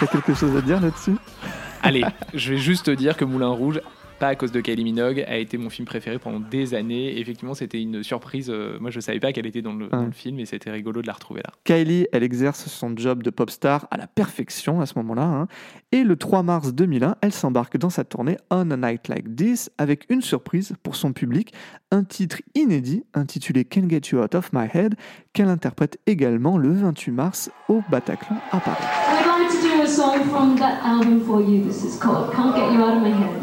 T'as 0.02 0.08
quelque 0.08 0.34
chose 0.34 0.56
à 0.56 0.60
dire 0.60 0.80
là-dessus? 0.80 1.14
Allez, 1.80 2.02
je 2.34 2.54
vais 2.54 2.58
juste 2.58 2.86
te 2.86 2.90
dire 2.90 3.16
que 3.16 3.24
Moulin 3.24 3.50
Rouge, 3.50 3.80
pas 4.18 4.26
à 4.28 4.34
cause 4.34 4.50
de 4.50 4.60
Kylie 4.60 4.82
Minogue, 4.82 5.24
a 5.28 5.36
été 5.36 5.58
mon 5.58 5.70
film 5.70 5.86
préféré 5.86 6.18
pendant 6.18 6.40
des 6.40 6.74
années. 6.74 7.20
Effectivement, 7.20 7.54
c'était 7.54 7.80
une 7.80 8.02
surprise. 8.02 8.50
euh, 8.50 8.78
Moi, 8.80 8.90
je 8.90 8.98
savais 8.98 9.20
pas 9.20 9.32
qu'elle 9.32 9.46
était 9.46 9.62
dans 9.62 9.72
le, 9.74 9.86
dans 9.86 9.98
Ouais. 10.00 10.06
le 10.06 10.10
film 10.12 10.40
et 10.40 10.46
c'était 10.46 10.72
rigolo 10.72 11.02
de 11.02 11.06
la 11.06 11.12
retrouver 11.12 11.40
là. 11.44 11.52
Kylie, 11.64 12.06
elle 12.12 12.24
exerce 12.24 12.66
son 12.66 12.96
job 12.96 13.22
de 13.22 13.30
pop 13.30 13.48
star 13.50 13.86
à 13.92 13.96
la 13.96 14.08
perfection 14.08 14.80
à 14.80 14.86
ce 14.86 14.94
moment-là. 14.98 15.22
hein. 15.22 15.46
Et 15.92 16.02
le 16.02 16.16
3 16.16 16.42
mars 16.42 16.72
2001, 16.74 17.14
elle 17.20 17.32
s'embarque 17.32 17.76
dans 17.76 17.90
sa 17.90 18.02
tournée 18.02 18.38
On 18.50 18.70
a 18.72 18.76
Night 18.76 19.06
Like 19.08 19.36
This 19.36 19.70
avec 19.78 20.06
une 20.08 20.20
surprise 20.22 20.74
pour 20.82 20.96
son 20.96 21.12
public, 21.12 21.52
un 21.92 22.02
titre 22.04 22.38
inédit 22.56 23.04
intitulé 23.14 23.64
Can't 23.64 23.88
Get 23.88 24.02
You 24.12 24.18
Out 24.22 24.34
of 24.34 24.52
My 24.52 24.66
Head, 24.74 24.94
qu'elle 25.32 25.48
interprète 25.48 25.98
également 26.06 26.58
le 26.58 26.72
28 26.72 27.10
mars 27.12 27.50
au 27.68 27.82
Bataclan 27.90 28.36
à 28.52 28.58
Paris. 28.60 28.84
A 29.82 29.86
song 29.86 30.22
from 30.30 30.56
that 30.58 30.80
album 30.84 31.20
for 31.26 31.40
you. 31.42 31.64
This 31.64 31.82
is 31.82 31.98
called 31.98 32.32
Can't 32.32 32.54
Get 32.54 32.72
You 32.72 32.84
Out 32.84 32.98
of 32.98 33.02
My 33.02 33.10
Head. 33.10 33.42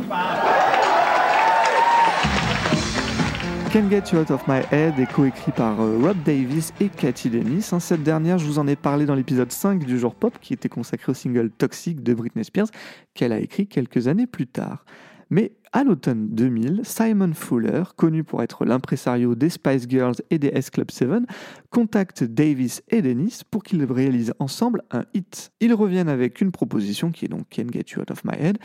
Can't 3.74 3.90
Get 3.90 4.14
You 4.14 4.20
Out 4.20 4.32
of 4.32 4.48
My 4.48 4.62
Head 4.72 4.98
est 5.00 5.12
coécrit 5.12 5.52
par 5.52 5.82
euh, 5.82 6.00
Rob 6.02 6.16
Davis 6.24 6.72
et 6.80 6.88
Cathy 6.88 7.30
Dennis. 7.30 7.70
hein. 7.74 7.82
Cette 7.82 8.04
dernière, 8.04 8.38
je 8.38 8.46
vous 8.46 8.58
en 8.58 8.68
ai 8.68 8.78
parlé 8.78 9.06
dans 9.06 9.16
l'épisode 9.16 9.52
5 9.52 9.84
du 9.84 10.00
jour 10.00 10.16
pop 10.16 10.34
qui 10.40 10.54
était 10.54 10.70
consacré 10.70 11.12
au 11.12 11.16
single 11.16 11.50
Toxic 11.50 12.02
de 12.02 12.14
Britney 12.14 12.46
Spears 12.46 12.68
qu'elle 13.14 13.34
a 13.34 13.40
écrit 13.40 13.68
quelques 13.68 14.08
années 14.08 14.28
plus 14.28 14.48
tard. 14.48 14.86
Mais 15.30 15.54
à 15.72 15.84
l'automne 15.84 16.30
2000, 16.30 16.82
Simon 16.84 17.34
Fuller, 17.34 17.84
connu 17.96 18.24
pour 18.24 18.42
être 18.42 18.66
l'impresario 18.66 19.36
des 19.36 19.50
Spice 19.50 19.86
Girls 19.88 20.16
et 20.32 20.40
des 20.40 20.48
S 20.48 20.72
Club 20.72 20.90
7, 20.90 21.10
contacte 21.70 22.24
Davis 22.24 22.82
et 22.90 23.02
Dennis 23.02 23.42
pour 23.50 23.64
qu'ils 23.64 23.84
réalisent 23.84 24.34
ensemble 24.40 24.84
un 24.90 25.06
hit. 25.14 25.52
Ils 25.60 25.74
reviennent 25.74 26.10
avec 26.10 26.42
une 26.42 26.52
proposition 26.52 27.12
qui 27.12 27.26
est 27.26 27.30
donc 27.30 27.48
Can't 27.50 27.72
Get 27.72 27.86
You 27.94 28.02
Out 28.02 28.12
of 28.12 28.24
My 28.26 28.34
Head, 28.40 28.58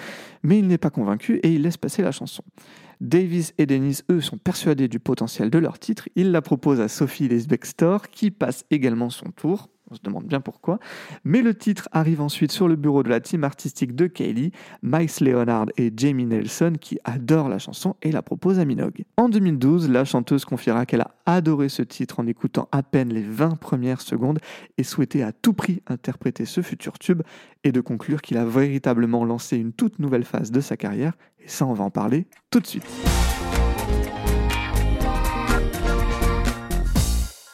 mais 0.43 0.59
il 0.59 0.67
n'est 0.67 0.79
pas 0.79 0.91
convaincu 0.91 1.37
et 1.43 1.53
il 1.53 1.63
laisse 1.63 1.77
passer 1.77 2.03
la 2.03 2.13
chanson. 2.13 2.43
Davis 3.01 3.53
et 3.59 3.67
Dennis, 3.67 4.03
eux, 4.11 4.23
sont 4.23 4.39
persuadés 4.39 4.89
du 4.89 4.99
potentiel 4.99 5.51
de 5.51 5.59
leur 5.59 5.79
titre. 5.79 6.09
Ils 6.17 6.31
la 6.31 6.41
proposent 6.41 6.81
à 6.81 6.89
Sophie 6.89 7.29
Lesbextor, 7.29 8.09
qui 8.09 8.31
passe 8.31 8.65
également 8.71 9.11
son 9.11 9.31
tour. 9.31 9.69
On 9.95 9.97
se 9.97 10.03
demande 10.03 10.27
bien 10.27 10.41
pourquoi. 10.41 10.81
Mais 11.23 11.41
le 11.41 11.55
titre 11.55 11.89
arrive 11.93 12.21
ensuite 12.21 12.51
sur 12.51 12.67
le 12.67 12.75
bureau 12.75 13.05
de 13.05 13.09
la 13.09 13.21
team 13.21 13.45
artistique 13.45 13.95
de 13.95 14.09
Kaylee, 14.09 14.51
Miles 14.83 15.09
Leonard 15.21 15.67
et 15.77 15.93
Jamie 15.97 16.27
Nelson, 16.27 16.73
qui 16.81 16.99
adorent 17.05 17.49
la 17.49 17.61
chanson 17.61 17.95
et 18.03 18.11
la 18.11 18.21
proposent 18.21 18.59
à 18.59 18.65
Minogue. 18.65 19.05
En 19.17 19.29
2012, 19.29 19.89
la 19.89 20.05
chanteuse 20.05 20.45
confiera 20.45 20.85
qu'elle 20.85 21.03
a 21.03 21.15
adoré 21.27 21.69
ce 21.69 21.83
titre 21.83 22.19
en 22.19 22.27
écoutant 22.27 22.69
à 22.73 22.83
peine 22.83 23.13
les 23.13 23.23
20 23.23 23.55
premières 23.55 24.01
secondes 24.01 24.41
et 24.79 24.83
souhaitait 24.83 25.23
à 25.23 25.31
tout 25.31 25.53
prix 25.53 25.81
interpréter 25.87 26.45
ce 26.45 26.61
futur 26.61 26.99
tube 26.99 27.23
et 27.63 27.71
de 27.71 27.81
conclure 27.81 28.21
qu'il 28.21 28.37
a 28.37 28.45
véritablement 28.45 29.25
lancé 29.25 29.57
une 29.59 29.73
toute 29.73 30.01
nouvelle 30.01 30.25
phase 30.25 30.51
de 30.51 30.61
sa 30.61 30.77
carrière. 30.77 31.13
Et 31.39 31.49
ça, 31.49 31.67
on 31.67 31.73
va 31.73 31.85
en 31.85 31.91
parler 31.91 32.27
tout 32.51 32.59
de 32.59 32.67
suite. 32.67 32.85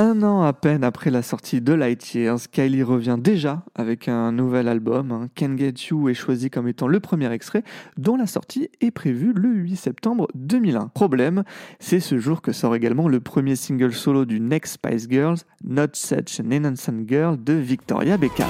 Un 0.03 0.23
an 0.23 0.41
à 0.41 0.55
peine 0.55 0.83
après 0.83 1.11
la 1.11 1.21
sortie 1.21 1.61
de 1.61 1.75
Light 1.75 2.15
Years, 2.15 2.49
Kylie 2.51 2.83
revient 2.83 3.19
déjà 3.19 3.67
avec 3.75 4.09
un 4.09 4.33
nouvel 4.33 4.67
album. 4.67 5.13
hein. 5.13 5.29
Can't 5.35 5.59
Get 5.59 5.75
You 5.91 6.09
est 6.09 6.15
choisi 6.15 6.49
comme 6.49 6.69
étant 6.69 6.89
le 6.89 7.01
premier 7.01 7.31
extrait, 7.31 7.63
dont 7.99 8.17
la 8.17 8.27
sortie 8.27 8.71
est 8.81 8.93
prévue 8.93 9.35
le 9.35 9.51
8 9.51 9.77
septembre 9.77 10.27
2001. 10.35 10.87
Problème, 10.95 11.45
c'est 11.81 12.01
ce 12.01 12.19
jour 12.19 12.41
que 12.41 12.53
sort 12.53 12.75
également 12.75 13.09
le 13.09 13.21
premier 13.21 13.57
single 13.57 13.93
solo 13.93 14.25
du 14.25 14.41
Next 14.41 14.73
Spice 14.83 15.07
Girls, 15.07 15.41
Not 15.65 15.89
Such 15.93 16.41
an 16.41 16.51
Innocent 16.51 17.07
Girl 17.07 17.37
de 17.37 17.53
Victoria 17.53 18.17
Beckham. 18.17 18.49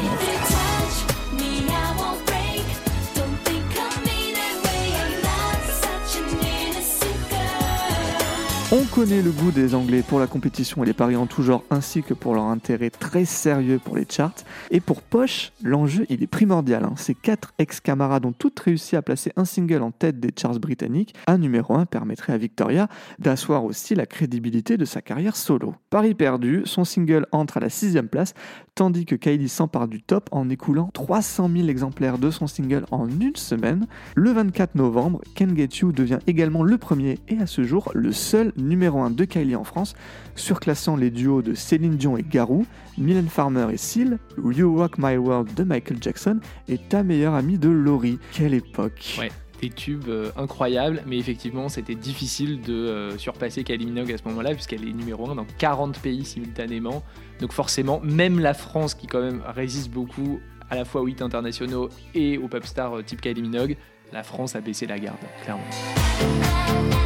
On 8.73 8.85
connaît 8.85 9.21
le 9.21 9.33
goût 9.33 9.51
des 9.51 9.75
Anglais 9.75 10.05
pour 10.07 10.21
la 10.21 10.29
compétition 10.29 10.85
et 10.85 10.87
les 10.87 10.93
paris 10.93 11.17
en 11.17 11.27
tout 11.27 11.43
genre, 11.43 11.65
ainsi 11.71 12.05
que 12.05 12.15
pour 12.15 12.37
leur 12.37 12.45
intérêt 12.45 12.91
très 12.91 13.25
sérieux 13.25 13.81
pour 13.85 13.97
les 13.97 14.07
charts. 14.09 14.45
Et 14.71 14.79
pour 14.79 15.03
Posh, 15.03 15.51
l'enjeu 15.65 16.07
il 16.09 16.23
est 16.23 16.29
primordial. 16.29 16.85
hein. 16.85 16.93
Ces 16.97 17.17
quatre 17.17 17.53
ex-camarades 17.59 18.25
ont 18.27 18.33
toutes 18.33 18.61
réussi 18.61 18.95
à 18.95 19.03
placer 19.03 19.33
un 19.35 19.45
single 19.45 19.83
en 19.83 19.91
tête 19.91 20.21
des 20.21 20.31
charts 20.41 20.61
britanniques. 20.61 21.17
Un 21.27 21.39
numéro 21.39 21.75
1 21.75 21.87
permettrait 21.87 22.33
à 22.33 22.37
Victoria 22.37 22.87
d'asseoir 23.19 23.65
aussi 23.65 23.97
la 23.97 24.07
crédibilité 24.07 24.77
de 24.77 24.85
sa 24.85 25.03
carrière 25.03 25.35
solo. 25.35 25.75
Paris 25.91 26.15
perdu, 26.15 26.63
son 26.65 26.85
single 26.85 27.27
entre 27.33 27.57
à 27.57 27.61
la 27.61 27.71
sixième 27.71 28.07
place, 28.07 28.35
tandis 28.77 29.05
que 29.05 29.17
Kylie 29.17 29.49
s'empare 29.49 29.89
du 29.89 30.01
top 30.01 30.29
en 30.31 30.49
écoulant 30.49 30.91
300 30.95 31.51
000 31.53 31.67
exemplaires 31.67 32.19
de 32.19 32.31
son 32.31 32.47
single 32.47 32.85
en 32.93 33.09
une 33.09 33.35
semaine. 33.35 33.89
Le 34.15 34.31
24 34.31 34.77
novembre, 34.77 35.21
Can 35.37 35.57
Get 35.57 35.71
You 35.81 35.91
devient 35.91 36.21
également 36.29 36.63
le 36.63 36.79
premier 36.79 37.19
et 37.27 37.39
à 37.39 37.49
ce 37.49 37.65
jour 37.65 37.91
le 37.97 38.13
seul 38.13 38.53
numéro 38.61 39.01
1 39.01 39.11
de 39.11 39.25
Kylie 39.25 39.57
en 39.57 39.65
France, 39.65 39.95
surclassant 40.35 40.97
les 40.97 41.11
duos 41.11 41.43
de 41.43 41.55
Céline 41.55 41.97
Dion 41.97 42.17
et 42.17 42.23
Garou, 42.23 42.67
Mylène 42.99 43.29
Farmer 43.29 43.67
et 43.73 43.77
Seal, 43.77 44.19
You 44.39 44.77
Rock 44.77 44.99
My 44.99 45.17
World 45.17 45.55
de 45.55 45.65
Michael 45.65 45.99
Jackson 46.01 46.41
et 46.69 46.79
Ta 46.79 47.03
meilleure 47.03 47.35
amie 47.35 47.59
de 47.59 47.69
Laurie. 47.69 48.19
Quelle 48.33 48.55
époque 48.55 49.17
Ouais. 49.19 49.31
Des 49.61 49.69
tubes 49.69 50.09
euh, 50.09 50.31
incroyables, 50.37 51.03
mais 51.07 51.19
effectivement, 51.19 51.69
c'était 51.69 51.95
difficile 51.95 52.63
de 52.63 52.73
euh, 52.73 53.19
surpasser 53.19 53.63
Kylie 53.63 53.85
Minogue 53.85 54.11
à 54.11 54.17
ce 54.17 54.27
moment-là, 54.29 54.55
puisqu'elle 54.55 54.89
est 54.89 54.93
numéro 54.93 55.29
1 55.29 55.35
dans 55.35 55.47
40 55.59 55.99
pays 55.99 56.25
simultanément. 56.25 57.03
Donc 57.41 57.53
forcément, 57.53 58.01
même 58.03 58.39
la 58.39 58.55
France, 58.55 58.95
qui 58.95 59.07
quand 59.07 59.21
même 59.21 59.43
résiste 59.55 59.91
beaucoup 59.91 60.41
à 60.71 60.77
la 60.77 60.85
fois 60.85 61.03
aux 61.03 61.09
hits 61.09 61.17
internationaux 61.21 61.91
et 62.15 62.39
aux 62.39 62.49
pop 62.49 62.65
stars 62.65 62.99
euh, 62.99 63.03
type 63.03 63.21
Kylie 63.21 63.43
Minogue, 63.43 63.77
la 64.13 64.23
France 64.23 64.57
a 64.57 64.61
baissé 64.61 64.87
la 64.87 64.99
garde, 64.99 65.19
clairement. 65.43 67.00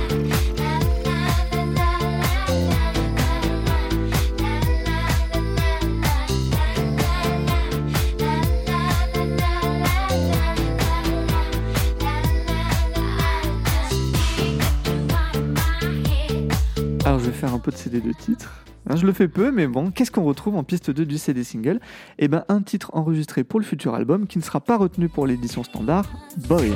De 18.00 18.12
titres. 18.12 18.64
Hein, 18.88 18.96
je 18.96 19.06
le 19.06 19.12
fais 19.12 19.28
peu, 19.28 19.52
mais 19.52 19.68
bon, 19.68 19.92
qu'est-ce 19.92 20.10
qu'on 20.10 20.24
retrouve 20.24 20.56
en 20.56 20.64
piste 20.64 20.90
2 20.90 21.06
du 21.06 21.16
CD 21.16 21.44
single? 21.44 21.78
Eh 22.18 22.26
ben 22.26 22.44
un 22.48 22.60
titre 22.60 22.90
enregistré 22.92 23.44
pour 23.44 23.60
le 23.60 23.64
futur 23.64 23.94
album 23.94 24.26
qui 24.26 24.38
ne 24.38 24.42
sera 24.42 24.60
pas 24.60 24.76
retenu 24.76 25.08
pour 25.08 25.26
l'édition 25.26 25.62
standard, 25.62 26.10
Boy. 26.48 26.72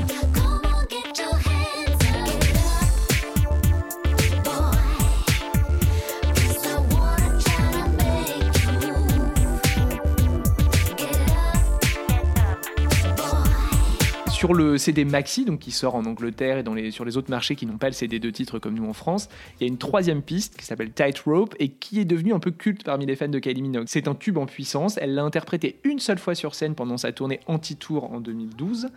Sur 14.39 14.55
le 14.55 14.79
CD 14.79 15.05
Maxi, 15.05 15.45
qui 15.59 15.73
sort 15.73 15.97
en 15.97 16.05
Angleterre 16.05 16.63
et 16.77 16.91
sur 16.93 17.05
les 17.05 17.17
autres 17.17 17.29
marchés 17.29 17.57
qui 17.57 17.67
n'ont 17.67 17.77
pas 17.77 17.89
le 17.89 17.93
CD 17.93 18.21
de 18.21 18.31
titre 18.31 18.61
comme 18.61 18.75
nous 18.75 18.89
en 18.89 18.93
France, 18.93 19.29
il 19.59 19.65
y 19.65 19.65
a 19.65 19.67
une 19.67 19.79
troisième 19.79 20.23
piste 20.23 20.57
qui 20.57 20.65
s'appelle 20.65 20.93
Tightrope 20.93 21.57
et 21.59 21.71
qui 21.71 21.99
est 21.99 22.05
devenue 22.05 22.33
un 22.33 22.39
peu 22.39 22.53
culte 22.53 22.85
parmi 22.85 23.05
les 23.05 23.17
fans 23.17 23.27
de 23.27 23.41
Kylie 23.41 23.63
Minogue. 23.63 23.87
C'est 23.89 24.07
un 24.07 24.15
tube 24.15 24.39
en 24.39 24.47
puissance, 24.47 24.97
elle 25.03 25.17
l'a 25.17 25.25
interprété 25.25 25.81
une 25.83 25.99
seule 25.99 26.21
fois 26.21 26.37
sur 26.37 26.55
scène 26.55 26.77
pendant 26.77 26.99
sa 26.99 27.11
tournée 27.11 27.41
anti-tour 27.49 28.13
en 28.13 28.21
2012, 28.21 28.91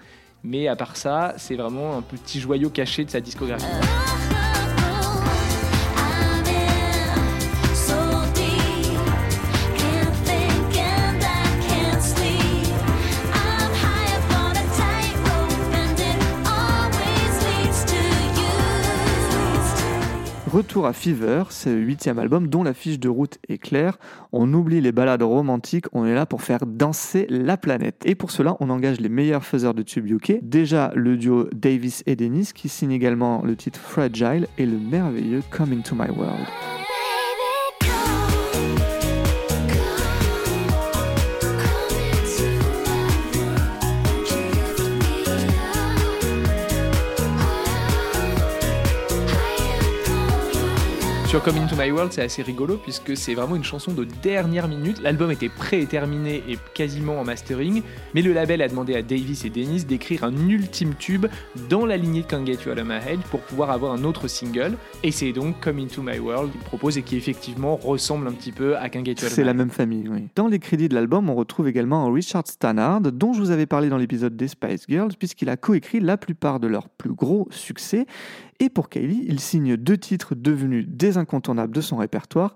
mais 0.43 0.67
à 0.67 0.75
part 0.75 0.95
ça, 0.95 1.33
c'est 1.37 1.55
vraiment 1.55 1.97
un 1.97 2.03
petit 2.03 2.39
joyau 2.39 2.69
caché 2.69 3.03
de 3.03 3.09
sa 3.09 3.19
discographie. 3.19 3.65
Retour 20.71 20.87
à 20.87 20.93
Fever, 20.93 21.43
c'est 21.49 21.75
le 21.75 21.81
huitième 21.81 22.17
album 22.17 22.47
dont 22.47 22.63
la 22.63 22.73
fiche 22.73 22.97
de 22.97 23.09
route 23.09 23.39
est 23.49 23.57
claire. 23.57 23.97
On 24.31 24.53
oublie 24.53 24.79
les 24.79 24.93
balades 24.93 25.21
romantiques, 25.21 25.87
on 25.91 26.05
est 26.05 26.13
là 26.13 26.25
pour 26.25 26.43
faire 26.43 26.65
danser 26.65 27.27
la 27.29 27.57
planète. 27.57 28.01
Et 28.05 28.15
pour 28.15 28.31
cela, 28.31 28.55
on 28.61 28.69
engage 28.69 29.01
les 29.01 29.09
meilleurs 29.09 29.43
faiseurs 29.43 29.73
de 29.73 29.81
tubes 29.81 30.09
UK. 30.09 30.39
Déjà 30.41 30.93
le 30.95 31.17
duo 31.17 31.49
Davis 31.53 32.03
et 32.05 32.15
Dennis 32.15 32.51
qui 32.55 32.69
signe 32.69 32.93
également 32.93 33.41
le 33.43 33.57
titre 33.57 33.81
Fragile 33.81 34.47
et 34.57 34.65
le 34.65 34.77
merveilleux 34.77 35.43
Come 35.51 35.73
Into 35.73 35.93
My 35.93 36.09
World. 36.09 36.47
Sur 51.31 51.41
Come 51.41 51.59
Into 51.59 51.77
My 51.77 51.91
World, 51.91 52.11
c'est 52.11 52.23
assez 52.23 52.41
rigolo 52.41 52.75
puisque 52.75 53.15
c'est 53.15 53.35
vraiment 53.35 53.55
une 53.55 53.63
chanson 53.63 53.93
de 53.93 54.03
dernière 54.03 54.67
minute. 54.67 54.99
L'album 55.01 55.31
était 55.31 55.47
prêt 55.47 55.79
et 55.79 55.85
terminé 55.85 56.43
et 56.49 56.57
quasiment 56.73 57.21
en 57.21 57.23
mastering, 57.23 57.83
mais 58.13 58.21
le 58.21 58.33
label 58.33 58.61
a 58.61 58.67
demandé 58.67 58.95
à 58.95 59.01
Davis 59.01 59.45
et 59.45 59.49
Dennis 59.49 59.85
d'écrire 59.85 60.25
un 60.25 60.49
ultime 60.49 60.93
tube 60.93 61.27
dans 61.69 61.85
la 61.85 61.95
lignée 61.95 62.23
de 62.23 62.27
Can't 62.27 62.45
Get 62.45 62.57
You 62.65 62.73
Out 62.73 62.79
of 62.79 62.85
My 62.85 62.95
Head 62.95 63.21
pour 63.31 63.39
pouvoir 63.39 63.71
avoir 63.71 63.93
un 63.93 64.03
autre 64.03 64.27
single. 64.27 64.73
Et 65.03 65.11
c'est 65.13 65.31
donc 65.31 65.61
Come 65.61 65.79
Into 65.79 66.01
My 66.01 66.19
World 66.19 66.51
qu'il 66.51 66.59
propose 66.59 66.97
et 66.97 67.01
qui 67.01 67.15
effectivement 67.15 67.77
ressemble 67.77 68.27
un 68.27 68.33
petit 68.33 68.51
peu 68.51 68.75
à 68.75 68.89
Can't 68.89 69.05
Get 69.05 69.11
You 69.11 69.17
Out 69.19 69.23
of 69.23 69.29
C'est 69.29 69.43
My 69.43 69.45
la 69.45 69.51
Head. 69.51 69.57
même 69.57 69.69
famille, 69.69 70.09
oui. 70.09 70.27
Dans 70.35 70.49
les 70.49 70.59
crédits 70.59 70.89
de 70.89 70.95
l'album, 70.95 71.29
on 71.29 71.35
retrouve 71.35 71.69
également 71.69 72.11
Richard 72.11 72.45
Stannard, 72.45 72.99
dont 72.99 73.31
je 73.31 73.39
vous 73.39 73.51
avais 73.51 73.67
parlé 73.67 73.87
dans 73.87 73.95
l'épisode 73.97 74.35
des 74.35 74.49
Spice 74.49 74.83
Girls, 74.89 75.13
puisqu'il 75.17 75.47
a 75.47 75.55
coécrit 75.55 76.01
la 76.01 76.17
plupart 76.17 76.59
de 76.59 76.67
leurs 76.67 76.89
plus 76.89 77.13
gros 77.13 77.47
succès. 77.51 78.05
Et 78.61 78.69
pour 78.69 78.89
Kylie, 78.89 79.25
il 79.27 79.39
signe 79.39 79.75
deux 79.75 79.97
titres 79.97 80.35
devenus 80.35 80.85
des 80.87 81.17
incontournables 81.17 81.73
de 81.73 81.81
son 81.81 81.97
répertoire, 81.97 82.53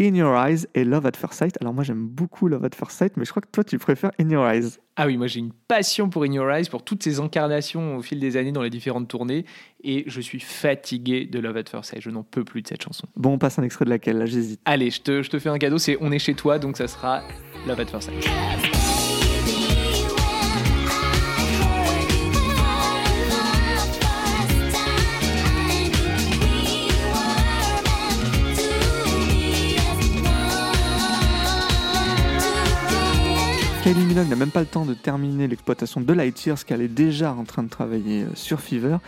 In 0.00 0.14
Your 0.14 0.36
Eyes 0.36 0.68
et 0.76 0.84
Love 0.84 1.04
at 1.04 1.16
First 1.16 1.36
Sight. 1.36 1.56
Alors 1.60 1.74
moi 1.74 1.82
j'aime 1.82 2.06
beaucoup 2.06 2.46
Love 2.46 2.64
at 2.64 2.76
First 2.76 2.96
Sight, 2.96 3.16
mais 3.16 3.24
je 3.24 3.30
crois 3.30 3.42
que 3.42 3.48
toi 3.50 3.64
tu 3.64 3.76
préfères 3.76 4.12
In 4.20 4.30
Your 4.30 4.48
Eyes. 4.48 4.78
Ah 4.94 5.06
oui, 5.06 5.16
moi 5.16 5.26
j'ai 5.26 5.40
une 5.40 5.50
passion 5.66 6.08
pour 6.10 6.22
In 6.22 6.32
Your 6.32 6.48
Eyes, 6.48 6.68
pour 6.70 6.84
toutes 6.84 7.02
ces 7.02 7.18
incarnations 7.18 7.96
au 7.96 8.02
fil 8.02 8.20
des 8.20 8.36
années 8.36 8.52
dans 8.52 8.62
les 8.62 8.70
différentes 8.70 9.08
tournées, 9.08 9.46
et 9.82 10.04
je 10.06 10.20
suis 10.20 10.38
fatigué 10.38 11.26
de 11.26 11.40
Love 11.40 11.56
at 11.56 11.64
First 11.68 11.90
Sight. 11.90 12.02
Je 12.02 12.10
n'en 12.10 12.22
peux 12.22 12.44
plus 12.44 12.62
de 12.62 12.68
cette 12.68 12.84
chanson. 12.84 13.08
Bon, 13.16 13.32
on 13.32 13.38
passe 13.38 13.58
un 13.58 13.64
extrait 13.64 13.84
de 13.84 13.90
laquelle, 13.90 14.18
là 14.18 14.26
j'hésite. 14.26 14.60
Allez, 14.64 14.92
je 14.92 15.02
te, 15.02 15.22
je 15.24 15.30
te 15.30 15.40
fais 15.40 15.48
un 15.48 15.58
cadeau, 15.58 15.78
c'est 15.78 15.98
On 16.00 16.12
est 16.12 16.20
chez 16.20 16.34
toi, 16.34 16.60
donc 16.60 16.76
ça 16.76 16.86
sera 16.86 17.22
Love 17.66 17.80
at 17.80 17.86
First 17.86 18.10
Sight. 18.10 18.77
Kylie 33.88 34.04
Minogue 34.04 34.28
n'a 34.28 34.36
même 34.36 34.50
pas 34.50 34.60
le 34.60 34.66
temps 34.66 34.84
de 34.84 34.92
terminer 34.92 35.48
l'exploitation 35.48 36.02
de 36.02 36.12
Lightyears 36.12 36.62
qu'elle 36.66 36.82
est 36.82 36.88
déjà 36.88 37.32
en 37.32 37.44
train 37.44 37.62
de 37.62 37.70
travailler 37.70 38.24
euh, 38.24 38.34
sur 38.34 38.60
Fever. 38.60 38.98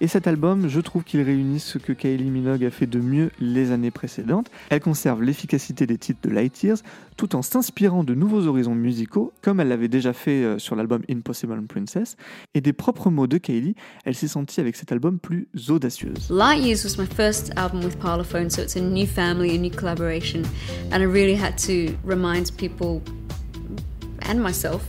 Et 0.00 0.06
cet 0.06 0.28
album, 0.28 0.68
je 0.68 0.78
trouve 0.78 1.02
qu'il 1.02 1.22
réunit 1.22 1.58
ce 1.58 1.76
que 1.76 1.92
Kylie 1.92 2.30
Minogue 2.30 2.64
a 2.64 2.70
fait 2.70 2.86
de 2.86 3.00
mieux 3.00 3.32
les 3.40 3.72
années 3.72 3.90
précédentes. 3.90 4.48
Elle 4.70 4.78
conserve 4.78 5.24
l'efficacité 5.24 5.88
des 5.88 5.98
titres 5.98 6.20
de 6.22 6.30
Lightyears 6.30 6.78
tout 7.16 7.34
en 7.34 7.42
s'inspirant 7.42 8.04
de 8.04 8.14
nouveaux 8.14 8.46
horizons 8.46 8.76
musicaux, 8.76 9.32
comme 9.42 9.58
elle 9.58 9.66
l'avait 9.66 9.88
déjà 9.88 10.12
fait 10.12 10.44
euh, 10.44 10.60
sur 10.60 10.76
l'album 10.76 11.02
Impossible 11.10 11.60
Princess. 11.66 12.16
Et 12.54 12.60
des 12.60 12.72
propres 12.72 13.10
mots 13.10 13.26
de 13.26 13.38
Kylie, 13.38 13.74
elle 14.04 14.14
s'est 14.14 14.28
sentie 14.28 14.60
avec 14.60 14.76
cet 14.76 14.92
album 14.92 15.18
plus 15.18 15.48
audacieuse. 15.68 16.30
Light 16.30 16.62
Years 16.62 16.84
was 16.84 16.96
my 16.96 17.08
first 17.08 17.50
album 17.56 17.82
with 17.82 17.98
Parlophone, 17.98 18.50
so 18.50 18.62
it's 18.62 18.76
a 18.76 18.80
new 18.80 19.04
family, 19.04 19.56
a 19.56 19.58
new 19.58 19.72
collaboration, 19.72 20.42
and 20.92 21.02
I 21.02 21.06
really 21.06 21.36
had 21.36 21.58
to 21.66 21.92
remind 22.04 22.52
people 22.56 23.02
and 24.28 24.42
myself 24.42 24.82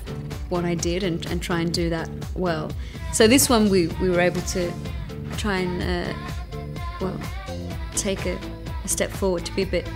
what 0.49 0.65
I 0.65 0.75
did 0.75 1.03
and, 1.03 1.25
and 1.31 1.41
try 1.41 1.61
and 1.61 1.73
do 1.73 1.89
that 1.89 2.09
well. 2.35 2.69
So 3.13 3.27
this 3.27 3.49
one 3.49 3.69
we, 3.69 3.87
we 4.01 4.09
were 4.09 4.21
able 4.21 4.41
to 4.41 4.71
try 5.37 5.59
and 5.59 5.81
uh, 5.81 6.13
well 7.01 7.19
take 7.95 8.25
a, 8.25 8.37
a 8.83 8.87
step 8.87 9.11
forward 9.11 9.45
to 9.45 9.55
be 9.55 9.63
a 9.63 9.65
bit 9.65 9.87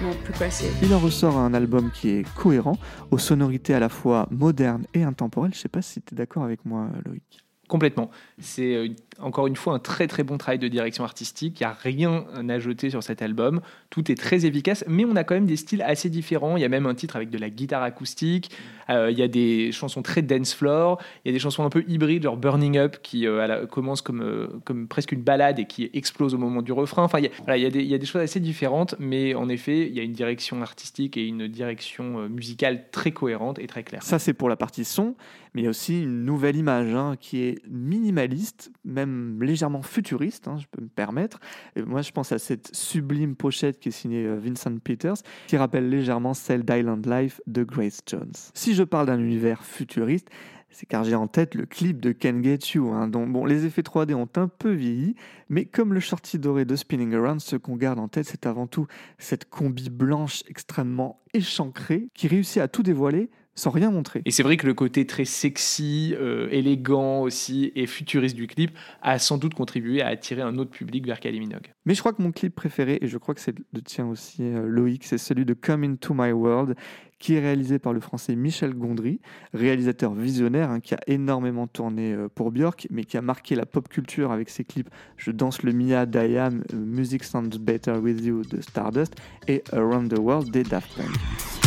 more 0.00 0.14
progressive. 0.24 0.72
Il 0.82 0.94
en 0.94 0.98
ressort 0.98 1.36
un 1.36 1.54
album 1.54 1.90
qui 1.90 2.08
est 2.10 2.34
cohérent, 2.34 2.78
aux 3.10 3.18
sonorités 3.18 3.74
à 3.74 3.80
la 3.80 3.88
fois 3.88 4.26
modernes 4.30 4.86
et 4.94 5.02
intemporelles. 5.02 5.54
Je 5.54 5.60
sais 5.60 5.68
pas 5.68 5.82
si 5.82 6.00
tu 6.00 6.14
es 6.14 6.16
d'accord 6.16 6.44
avec 6.44 6.64
moi, 6.64 6.88
Loïc. 7.04 7.44
Complètement. 7.68 8.10
C'est 8.38 8.74
euh, 8.74 8.88
encore 9.22 9.46
une 9.46 9.56
fois 9.56 9.74
un 9.74 9.78
très 9.78 10.06
très 10.06 10.22
bon 10.22 10.38
travail 10.38 10.58
de 10.58 10.68
direction 10.68 11.04
artistique. 11.04 11.60
Il 11.60 11.64
n'y 11.64 11.70
a 11.70 11.76
rien 11.80 12.24
à 12.48 12.58
jeter 12.58 12.90
sur 12.90 13.02
cet 13.02 13.22
album. 13.22 13.60
Tout 13.90 14.10
est 14.10 14.14
très 14.14 14.46
efficace, 14.46 14.84
mais 14.88 15.04
on 15.04 15.16
a 15.16 15.24
quand 15.24 15.34
même 15.34 15.46
des 15.46 15.56
styles 15.56 15.82
assez 15.82 16.10
différents. 16.10 16.56
Il 16.56 16.62
y 16.62 16.64
a 16.64 16.68
même 16.68 16.86
un 16.86 16.94
titre 16.94 17.16
avec 17.16 17.30
de 17.30 17.38
la 17.38 17.50
guitare 17.50 17.82
acoustique. 17.82 18.50
Euh, 18.88 19.10
il 19.10 19.18
y 19.18 19.22
a 19.22 19.28
des 19.28 19.72
chansons 19.72 20.02
très 20.02 20.22
dance 20.22 20.54
floor. 20.54 21.00
Il 21.24 21.28
y 21.28 21.30
a 21.30 21.32
des 21.32 21.38
chansons 21.38 21.64
un 21.64 21.70
peu 21.70 21.84
hybrides, 21.86 22.24
genre 22.24 22.36
Burning 22.36 22.78
Up, 22.78 22.96
qui 23.02 23.26
euh, 23.26 23.66
commence 23.66 24.02
comme, 24.02 24.22
euh, 24.22 24.48
comme 24.64 24.88
presque 24.88 25.12
une 25.12 25.22
balade 25.22 25.58
et 25.58 25.66
qui 25.66 25.90
explose 25.94 26.34
au 26.34 26.38
moment 26.38 26.62
du 26.62 26.72
refrain. 26.72 27.04
Enfin, 27.04 27.18
il 27.20 27.30
y 27.62 27.66
a, 27.66 27.70
des, 27.70 27.80
il 27.80 27.88
y 27.88 27.94
a 27.94 27.98
des 27.98 28.06
choses 28.06 28.22
assez 28.22 28.40
différentes, 28.40 28.94
mais 28.98 29.34
en 29.34 29.48
effet, 29.48 29.86
il 29.86 29.94
y 29.94 30.00
a 30.00 30.02
une 30.02 30.12
direction 30.12 30.62
artistique 30.62 31.16
et 31.16 31.26
une 31.26 31.48
direction 31.48 32.28
musicale 32.28 32.86
très 32.90 33.12
cohérente 33.12 33.58
et 33.58 33.66
très 33.66 33.82
claire. 33.82 34.02
Ça, 34.02 34.18
c'est 34.18 34.32
pour 34.32 34.48
la 34.48 34.56
partie 34.56 34.84
son, 34.84 35.14
mais 35.54 35.62
il 35.62 35.64
y 35.64 35.66
a 35.66 35.70
aussi 35.70 36.02
une 36.02 36.24
nouvelle 36.24 36.56
image 36.56 36.94
hein, 36.94 37.14
qui 37.20 37.42
est 37.42 37.58
minimaliste, 37.68 38.72
même 38.84 39.09
légèrement 39.40 39.82
futuriste, 39.82 40.48
hein, 40.48 40.56
je 40.58 40.66
peux 40.70 40.82
me 40.82 40.88
permettre. 40.88 41.40
Et 41.76 41.82
moi, 41.82 42.02
je 42.02 42.10
pense 42.12 42.32
à 42.32 42.38
cette 42.38 42.74
sublime 42.74 43.36
pochette 43.36 43.78
qui 43.80 43.88
est 43.88 43.92
signée 43.92 44.26
euh, 44.26 44.38
Vincent 44.38 44.76
Peters, 44.78 45.16
qui 45.46 45.56
rappelle 45.56 45.88
légèrement 45.88 46.34
celle 46.34 46.64
d'Island 46.64 47.06
Life 47.06 47.40
de 47.46 47.62
Grace 47.62 48.00
Jones. 48.06 48.32
Si 48.54 48.74
je 48.74 48.82
parle 48.82 49.06
d'un 49.06 49.18
univers 49.18 49.64
futuriste, 49.64 50.28
c'est 50.70 50.86
car 50.86 51.04
j'ai 51.04 51.14
en 51.14 51.26
tête 51.26 51.54
le 51.54 51.66
clip 51.66 52.00
de 52.00 52.12
Can 52.12 52.42
Get 52.42 52.58
You, 52.74 52.90
hein, 52.90 53.08
dont 53.08 53.26
bon, 53.26 53.44
les 53.44 53.66
effets 53.66 53.82
3D 53.82 54.14
ont 54.14 54.28
un 54.36 54.48
peu 54.48 54.70
vieilli, 54.70 55.16
mais 55.48 55.64
comme 55.64 55.92
le 55.92 56.00
shorty 56.00 56.38
doré 56.38 56.64
de 56.64 56.76
Spinning 56.76 57.14
Around, 57.14 57.40
ce 57.40 57.56
qu'on 57.56 57.76
garde 57.76 57.98
en 57.98 58.08
tête, 58.08 58.26
c'est 58.26 58.46
avant 58.46 58.66
tout 58.66 58.86
cette 59.18 59.48
combi 59.48 59.90
blanche 59.90 60.44
extrêmement 60.48 61.20
échancrée 61.34 62.08
qui 62.14 62.28
réussit 62.28 62.62
à 62.62 62.68
tout 62.68 62.82
dévoiler 62.82 63.30
sans 63.54 63.70
rien 63.70 63.90
montrer. 63.90 64.22
Et 64.24 64.30
c'est 64.30 64.42
vrai 64.42 64.56
que 64.56 64.66
le 64.66 64.74
côté 64.74 65.06
très 65.06 65.24
sexy, 65.24 66.14
euh, 66.18 66.48
élégant 66.50 67.20
aussi 67.20 67.72
et 67.74 67.86
futuriste 67.86 68.36
du 68.36 68.46
clip 68.46 68.70
a 69.02 69.18
sans 69.18 69.38
doute 69.38 69.54
contribué 69.54 70.02
à 70.02 70.08
attirer 70.08 70.42
un 70.42 70.56
autre 70.58 70.70
public 70.70 71.06
vers 71.06 71.20
Kylie 71.20 71.40
Minogue. 71.40 71.72
Mais 71.84 71.94
je 71.94 72.00
crois 72.00 72.12
que 72.12 72.22
mon 72.22 72.32
clip 72.32 72.54
préféré, 72.54 72.98
et 73.00 73.06
je 73.06 73.18
crois 73.18 73.34
que 73.34 73.40
c'est 73.40 73.54
le 73.72 73.82
tien 73.82 74.06
aussi, 74.06 74.42
euh, 74.42 74.66
Loïc, 74.66 75.04
c'est 75.04 75.18
celui 75.18 75.44
de 75.44 75.54
Come 75.54 75.84
Into 75.84 76.14
My 76.14 76.32
World, 76.32 76.76
qui 77.20 77.34
est 77.34 77.40
réalisé 77.40 77.78
par 77.78 77.92
le 77.92 78.00
français 78.00 78.34
Michel 78.34 78.74
Gondry, 78.74 79.20
réalisateur 79.52 80.14
visionnaire 80.14 80.70
hein, 80.70 80.80
qui 80.80 80.94
a 80.94 81.00
énormément 81.06 81.68
tourné 81.68 82.14
euh, 82.14 82.28
pour 82.34 82.50
Björk, 82.50 82.88
mais 82.90 83.04
qui 83.04 83.16
a 83.16 83.22
marqué 83.22 83.54
la 83.54 83.66
pop 83.66 83.88
culture 83.88 84.32
avec 84.32 84.48
ses 84.48 84.64
clips 84.64 84.88
Je 85.16 85.30
danse 85.30 85.62
le 85.62 85.72
Mia 85.72 86.06
d'Ayam, 86.06 86.64
euh, 86.72 86.76
Music 86.76 87.22
Sounds 87.22 87.58
Better 87.60 87.92
With 87.92 88.24
You 88.24 88.42
de 88.42 88.60
Stardust 88.60 89.14
et 89.46 89.62
Around 89.72 90.14
the 90.14 90.18
World 90.18 90.50
des 90.50 90.64
Daft 90.64 90.90
Punk. 90.96 91.59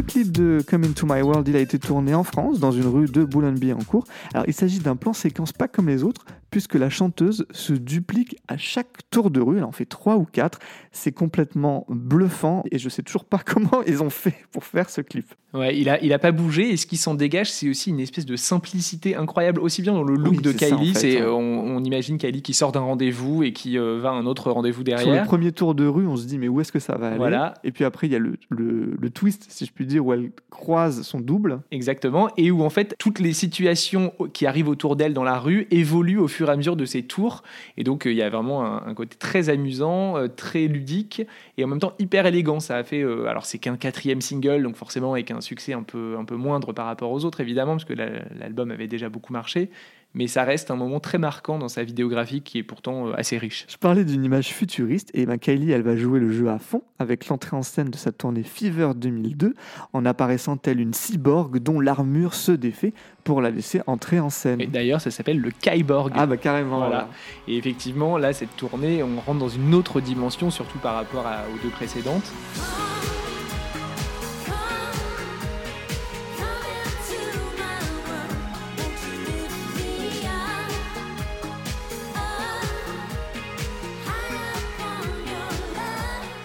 Le 0.00 0.06
clip 0.06 0.32
de 0.32 0.64
Come 0.66 0.84
Into 0.84 1.06
My 1.06 1.20
World, 1.20 1.46
il 1.46 1.56
a 1.56 1.60
été 1.60 1.78
tourné 1.78 2.14
en 2.14 2.24
France, 2.24 2.58
dans 2.58 2.72
une 2.72 2.86
rue 2.86 3.04
de 3.04 3.22
Boulogne-Billancourt. 3.22 4.06
Alors, 4.32 4.46
il 4.48 4.54
s'agit 4.54 4.78
d'un 4.78 4.96
plan 4.96 5.12
séquence 5.12 5.52
pas 5.52 5.68
comme 5.68 5.88
les 5.88 6.04
autres, 6.04 6.24
puisque 6.50 6.74
la 6.74 6.90
chanteuse 6.90 7.46
se 7.50 7.72
duplique 7.72 8.36
à 8.48 8.56
chaque 8.56 9.08
tour 9.10 9.30
de 9.30 9.40
rue. 9.40 9.58
Elle 9.58 9.64
en 9.64 9.72
fait 9.72 9.84
trois 9.86 10.16
ou 10.16 10.24
quatre. 10.24 10.58
C'est 10.92 11.12
complètement 11.12 11.86
bluffant 11.88 12.64
et 12.70 12.78
je 12.78 12.88
sais 12.88 13.02
toujours 13.02 13.24
pas 13.24 13.38
comment 13.44 13.82
ils 13.86 14.02
ont 14.02 14.10
fait 14.10 14.34
pour 14.52 14.64
faire 14.64 14.90
ce 14.90 15.00
clip. 15.00 15.26
Ouais, 15.52 15.76
il 15.76 15.88
a, 15.88 16.00
il 16.00 16.12
a 16.12 16.20
pas 16.20 16.30
bougé 16.30 16.70
et 16.70 16.76
ce 16.76 16.86
qui 16.86 16.96
s'en 16.96 17.14
dégage, 17.14 17.50
c'est 17.50 17.68
aussi 17.68 17.90
une 17.90 17.98
espèce 17.98 18.24
de 18.24 18.36
simplicité 18.36 19.16
incroyable, 19.16 19.60
aussi 19.60 19.82
bien 19.82 19.92
dans 19.92 20.04
le 20.04 20.14
look 20.14 20.34
Oui, 20.36 20.42
de 20.42 20.50
en 20.50 20.54
Kylie. 20.54 20.92
fait, 20.92 20.98
c'est, 21.00 21.20
hein. 21.20 21.24
euh, 21.24 21.32
on, 21.32 21.76
on 21.76 21.82
imagine 21.82 22.18
Kylie 22.18 22.40
qui 22.42 22.54
sort 22.54 22.70
d'un 22.70 22.80
rendez-vous 22.80 23.42
et 23.42 23.52
qui 23.52 23.76
euh, 23.76 23.98
va 24.00 24.10
à 24.10 24.12
un 24.12 24.26
autre 24.26 24.52
rendez-vous 24.52 24.84
Sur 24.84 24.96
le 24.96 25.02
derrière. 25.04 25.24
premier 25.24 25.50
tour 25.50 25.74
de 25.74 25.84
rue, 25.86 26.06
on 26.06 26.14
se 26.16 26.26
dit 26.26 26.38
mais 26.38 26.46
où 26.46 26.60
est-ce 26.60 26.70
que 26.70 26.78
ça 26.78 26.96
va 26.96 27.08
aller? 27.08 27.16
Voilà. 27.16 27.54
Et 27.64 27.72
puis 27.72 27.82
après, 27.84 28.06
il 28.06 28.12
y 28.12 28.16
a 28.16 28.20
le, 28.20 28.34
le- 28.48 28.94
le 28.96 29.10
twist, 29.10 29.46
si 29.48 29.66
je 29.66 29.72
puis 29.72 29.86
dire, 29.86 30.06
où 30.06 30.12
elle 30.12 30.30
croise 30.50 31.02
son 31.02 31.18
double. 31.18 31.60
Exactement, 31.72 32.28
et 32.36 32.52
où 32.52 32.62
en 32.62 32.70
fait 32.70 32.94
toutes 33.00 33.18
les 33.18 33.32
situations 33.32 34.12
qui 34.32 34.46
arrivent 34.46 34.68
autour 34.68 34.94
d'elle 34.94 35.14
dans 35.14 35.24
la 35.24 35.38
rue 35.40 35.66
évoluent 35.72 36.18
au 36.18 36.28
fur 36.28 36.39
à 36.48 36.56
mesure 36.56 36.76
de 36.76 36.84
ses 36.86 37.02
tours. 37.02 37.42
Et 37.76 37.84
donc 37.84 38.06
euh, 38.06 38.12
il 38.12 38.16
y 38.16 38.22
a 38.22 38.30
vraiment 38.30 38.64
un, 38.64 38.86
un 38.86 38.94
côté 38.94 39.16
très 39.18 39.50
amusant, 39.50 40.16
euh, 40.16 40.28
très 40.28 40.66
ludique 40.68 41.22
et 41.58 41.64
en 41.64 41.66
même 41.66 41.80
temps 41.80 41.92
hyper 41.98 42.24
élégant. 42.24 42.60
Ça 42.60 42.76
a 42.76 42.84
fait, 42.84 43.02
euh, 43.02 43.26
alors 43.26 43.44
c'est 43.44 43.58
qu'un 43.58 43.76
quatrième 43.76 44.20
single, 44.22 44.62
donc 44.62 44.76
forcément 44.76 45.12
avec 45.12 45.30
un 45.30 45.40
succès 45.42 45.72
un 45.74 45.82
peu, 45.82 46.16
un 46.18 46.24
peu 46.24 46.36
moindre 46.36 46.72
par 46.72 46.86
rapport 46.86 47.10
aux 47.10 47.24
autres 47.24 47.40
évidemment, 47.40 47.72
parce 47.72 47.84
que 47.84 47.92
la- 47.92 48.22
l'album 48.38 48.70
avait 48.70 48.88
déjà 48.88 49.08
beaucoup 49.08 49.32
marché. 49.32 49.70
Mais 50.14 50.26
ça 50.26 50.42
reste 50.42 50.72
un 50.72 50.76
moment 50.76 50.98
très 50.98 51.18
marquant 51.18 51.56
dans 51.58 51.68
sa 51.68 51.84
vidéographie 51.84 52.42
qui 52.42 52.58
est 52.58 52.62
pourtant 52.64 53.06
euh, 53.08 53.12
assez 53.16 53.38
riche. 53.38 53.64
Je 53.68 53.76
parlais 53.76 54.04
d'une 54.04 54.24
image 54.24 54.48
futuriste 54.48 55.10
et 55.14 55.24
ben 55.24 55.38
Kylie, 55.38 55.70
elle 55.70 55.82
va 55.82 55.96
jouer 55.96 56.18
le 56.18 56.32
jeu 56.32 56.48
à 56.50 56.58
fond 56.58 56.82
avec 56.98 57.28
l'entrée 57.28 57.56
en 57.56 57.62
scène 57.62 57.90
de 57.90 57.96
sa 57.96 58.10
tournée 58.10 58.42
Fever 58.42 58.90
2002 58.96 59.54
en 59.92 60.04
apparaissant 60.04 60.56
telle 60.56 60.80
une 60.80 60.94
cyborg 60.94 61.58
dont 61.60 61.78
l'armure 61.78 62.34
se 62.34 62.50
défait 62.50 62.92
pour 63.22 63.40
la 63.40 63.50
laisser 63.50 63.82
entrer 63.86 64.18
en 64.18 64.30
scène. 64.30 64.60
Et 64.60 64.66
d'ailleurs, 64.66 65.00
ça 65.00 65.12
s'appelle 65.12 65.38
le 65.38 65.50
Kyborg. 65.52 66.12
Ah 66.16 66.26
bah 66.26 66.36
carrément. 66.36 66.78
Voilà. 66.78 66.88
voilà. 66.90 67.08
Et 67.46 67.56
effectivement, 67.56 68.18
là, 68.18 68.32
cette 68.32 68.56
tournée, 68.56 69.04
on 69.04 69.20
rentre 69.20 69.38
dans 69.38 69.48
une 69.48 69.74
autre 69.74 70.00
dimension, 70.00 70.50
surtout 70.50 70.78
par 70.78 70.94
rapport 70.96 71.26
à- 71.26 71.44
aux 71.54 71.62
deux 71.62 71.70
précédentes. 71.70 72.32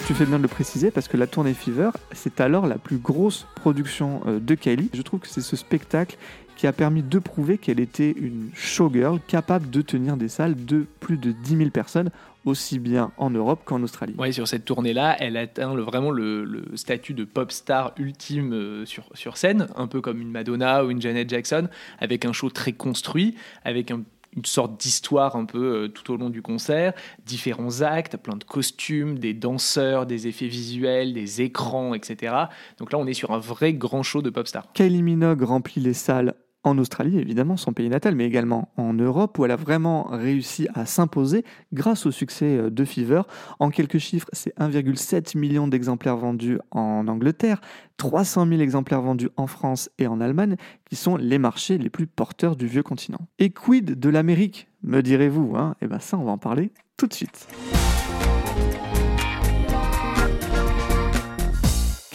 Tu 0.05 0.13
fais 0.13 0.25
bien 0.25 0.37
de 0.37 0.43
le 0.43 0.47
préciser 0.47 0.91
parce 0.91 1.07
que 1.07 1.17
la 1.17 1.25
tournée 1.25 1.53
Fever, 1.55 1.89
c'est 2.11 2.39
alors 2.39 2.67
la 2.67 2.77
plus 2.77 2.97
grosse 2.97 3.47
production 3.55 4.21
euh, 4.27 4.39
de 4.39 4.53
Kylie. 4.53 4.89
Je 4.93 5.01
trouve 5.01 5.19
que 5.19 5.27
c'est 5.27 5.41
ce 5.41 5.55
spectacle 5.55 6.15
qui 6.57 6.67
a 6.67 6.71
permis 6.73 7.01
de 7.01 7.19
prouver 7.19 7.57
qu'elle 7.57 7.79
était 7.79 8.11
une 8.11 8.49
showgirl 8.53 9.19
capable 9.27 9.69
de 9.71 9.81
tenir 9.81 10.15
des 10.15 10.29
salles 10.29 10.63
de 10.65 10.85
plus 10.99 11.17
de 11.17 11.31
10 11.31 11.57
000 11.57 11.69
personnes, 11.71 12.11
aussi 12.45 12.77
bien 12.79 13.11
en 13.17 13.31
Europe 13.31 13.61
qu'en 13.65 13.81
Australie. 13.81 14.13
Ouais, 14.19 14.31
sur 14.31 14.47
cette 14.47 14.63
tournée-là, 14.63 15.17
elle 15.19 15.35
atteint 15.35 15.73
vraiment 15.75 16.11
le, 16.11 16.45
le 16.45 16.63
statut 16.77 17.13
de 17.15 17.25
pop 17.25 17.51
star 17.51 17.93
ultime 17.97 18.53
euh, 18.53 18.85
sur, 18.85 19.09
sur 19.15 19.35
scène, 19.35 19.67
un 19.75 19.87
peu 19.87 19.99
comme 19.99 20.21
une 20.21 20.29
Madonna 20.31 20.85
ou 20.85 20.91
une 20.91 21.01
Janet 21.01 21.27
Jackson, 21.27 21.67
avec 21.99 22.23
un 22.23 22.31
show 22.31 22.49
très 22.51 22.71
construit, 22.73 23.35
avec 23.65 23.89
un- 23.91 24.03
une 24.35 24.45
sorte 24.45 24.79
d'histoire 24.79 25.35
un 25.35 25.45
peu 25.45 25.83
euh, 25.83 25.87
tout 25.87 26.11
au 26.13 26.17
long 26.17 26.29
du 26.29 26.41
concert, 26.41 26.93
différents 27.25 27.81
actes, 27.81 28.17
plein 28.17 28.35
de 28.35 28.43
costumes, 28.43 29.19
des 29.19 29.33
danseurs, 29.33 30.05
des 30.05 30.27
effets 30.27 30.47
visuels, 30.47 31.13
des 31.13 31.41
écrans, 31.41 31.93
etc. 31.93 32.35
Donc 32.77 32.91
là, 32.91 32.99
on 32.99 33.07
est 33.07 33.13
sur 33.13 33.31
un 33.31 33.39
vrai 33.39 33.73
grand 33.73 34.03
show 34.03 34.21
de 34.21 34.29
pop 34.29 34.47
star. 34.47 34.65
Kylie 34.73 35.03
Minogue 35.03 35.43
remplit 35.43 35.81
les 35.81 35.93
salles 35.93 36.35
en 36.65 36.77
Australie, 36.79 37.19
évidemment, 37.19 37.57
son 37.57 37.73
pays 37.73 37.89
natal, 37.89 38.15
mais 38.15 38.25
également 38.25 38.69
en 38.75 38.93
Europe, 38.93 39.37
où 39.37 39.45
elle 39.45 39.51
a 39.51 39.55
vraiment 39.55 40.03
réussi 40.09 40.67
à 40.73 40.85
s'imposer 40.85 41.45
grâce 41.71 42.05
au 42.05 42.11
succès 42.11 42.57
euh, 42.57 42.69
de 42.69 42.83
Fever. 42.83 43.21
En 43.59 43.69
quelques 43.69 43.99
chiffres, 43.99 44.27
c'est 44.33 44.55
1,7 44.57 45.37
million 45.37 45.67
d'exemplaires 45.67 46.17
vendus 46.17 46.57
en 46.71 47.07
Angleterre, 47.07 47.61
300 47.97 48.47
000 48.47 48.61
exemplaires 48.61 49.01
vendus 49.01 49.29
en 49.37 49.47
France 49.47 49.89
et 49.99 50.07
en 50.07 50.19
Allemagne, 50.19 50.55
qui 50.89 50.95
sont 50.95 51.15
les 51.15 51.37
marchés 51.37 51.77
les 51.77 51.89
plus 51.89 52.07
porteurs 52.07 52.55
du 52.55 52.67
vieux 52.67 52.83
continent. 52.83 53.19
Et 53.39 53.51
quid 53.51 53.99
de 53.99 54.09
l'Amérique, 54.09 54.67
me 54.83 55.01
direz-vous 55.01 55.55
hein? 55.55 55.75
Eh 55.81 55.87
bien 55.87 55.99
ça, 55.99 56.17
on 56.17 56.23
va 56.23 56.31
en 56.31 56.37
parler 56.37 56.71
tout 56.97 57.07
de 57.07 57.13
suite. 57.13 57.47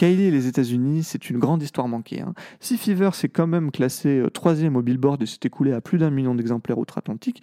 Kylie 0.00 0.24
et 0.24 0.30
les 0.30 0.46
États-Unis, 0.46 1.02
c'est 1.02 1.28
une 1.28 1.36
grande 1.36 1.62
histoire 1.62 1.86
manquée. 1.86 2.22
hein. 2.22 2.32
Si 2.58 2.78
Fever 2.78 3.10
s'est 3.12 3.28
quand 3.28 3.46
même 3.46 3.70
classé 3.70 4.20
euh, 4.20 4.30
troisième 4.30 4.76
au 4.76 4.80
Billboard 4.80 5.20
et 5.20 5.26
s'est 5.26 5.40
écoulé 5.44 5.74
à 5.74 5.82
plus 5.82 5.98
d'un 5.98 6.08
million 6.08 6.34
d'exemplaires 6.34 6.78
outre-Atlantique, 6.78 7.42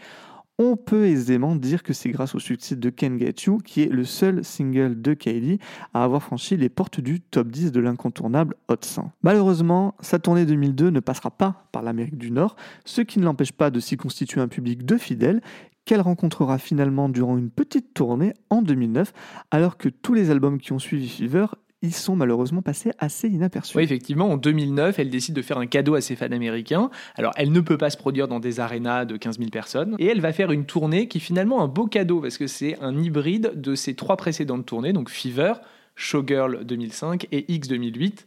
on 0.58 0.76
peut 0.76 1.06
aisément 1.06 1.56
dire 1.56 1.84
que 1.84 1.94
c'est 1.94 2.10
grâce 2.10 2.34
au 2.34 2.40
succès 2.40 2.76
de 2.76 2.90
Can 2.90 3.20
Get 3.20 3.36
You, 3.46 3.60
qui 3.60 3.84
est 3.84 3.92
le 3.92 4.04
seul 4.04 4.44
single 4.44 5.00
de 5.00 5.14
Kylie 5.14 5.60
à 5.94 6.04
avoir 6.04 6.24
franchi 6.24 6.58
les 6.58 6.70
portes 6.70 7.00
du 7.00 7.22
top 7.22 7.50
10 7.50 7.72
de 7.72 7.80
l'incontournable 7.80 8.56
Hot 8.70 8.78
100. 8.82 9.12
Malheureusement, 9.22 9.94
sa 10.00 10.18
tournée 10.18 10.48
2002 10.48 10.90
ne 10.90 11.00
passera 11.00 11.30
pas 11.30 11.68
par 11.72 11.84
l'Amérique 11.84 12.18
du 12.18 12.32
Nord, 12.32 12.56
ce 12.86 13.02
qui 13.02 13.20
ne 13.20 13.26
l'empêche 13.26 13.52
pas 13.52 13.70
de 13.70 13.80
s'y 13.80 13.98
constituer 13.98 14.42
un 14.42 14.48
public 14.48 14.84
de 14.84 14.98
fidèles 14.98 15.42
qu'elle 15.86 16.02
rencontrera 16.02 16.58
finalement 16.58 17.08
durant 17.08 17.38
une 17.38 17.52
petite 17.52 17.94
tournée 17.94 18.34
en 18.50 18.64
2009, 18.64 19.14
alors 19.52 19.78
que 19.78 19.90
tous 19.90 20.16
les 20.16 20.32
albums 20.32 20.58
qui 20.58 20.74
ont 20.74 20.80
suivi 20.80 21.08
Fever 21.08 21.46
ils 21.82 21.94
sont 21.94 22.16
malheureusement 22.16 22.62
passés 22.62 22.92
assez 22.98 23.28
inaperçus. 23.28 23.78
Oui, 23.78 23.84
effectivement, 23.84 24.32
en 24.32 24.38
2009, 24.38 24.98
elle 25.00 25.10
décide 25.10 25.36
de 25.36 25.42
faire 25.42 25.60
un 25.60 25.68
cadeau 25.68 25.96
à 25.96 26.02
ses 26.02 26.16
fans 26.16 26.32
américains. 26.32 26.90
Alors, 27.16 27.34
elle 27.36 27.52
ne 27.52 27.60
peut 27.60 27.78
pas 27.78 27.90
se 27.90 27.98
produire 27.98 28.28
dans 28.28 28.40
des 28.40 28.60
arénas 28.60 29.06
de 29.06 29.16
15 29.16 29.38
000 29.38 29.50
personnes. 29.52 29.96
Et 30.00 30.08
elle 30.08 30.22
va 30.22 30.34
faire 30.34 30.52
une 30.52 30.66
tournée 30.66 31.08
qui 31.08 31.20
est 31.20 31.22
finalement 31.22 31.62
un 31.62 31.68
beau 31.68 31.86
cadeau, 31.86 32.20
parce 32.22 32.38
que 32.38 32.48
c'est 32.48 32.80
un 32.82 32.98
hybride 32.98 33.52
de 33.56 33.76
ses 33.76 33.94
trois 33.94 34.18
précédentes 34.18 34.66
tournées, 34.66 34.94
donc 34.94 35.10
Fever, 35.10 35.54
Showgirl 35.96 36.64
2005 36.66 37.28
et 37.32 37.46
X 37.54 37.68
2008 37.68 38.26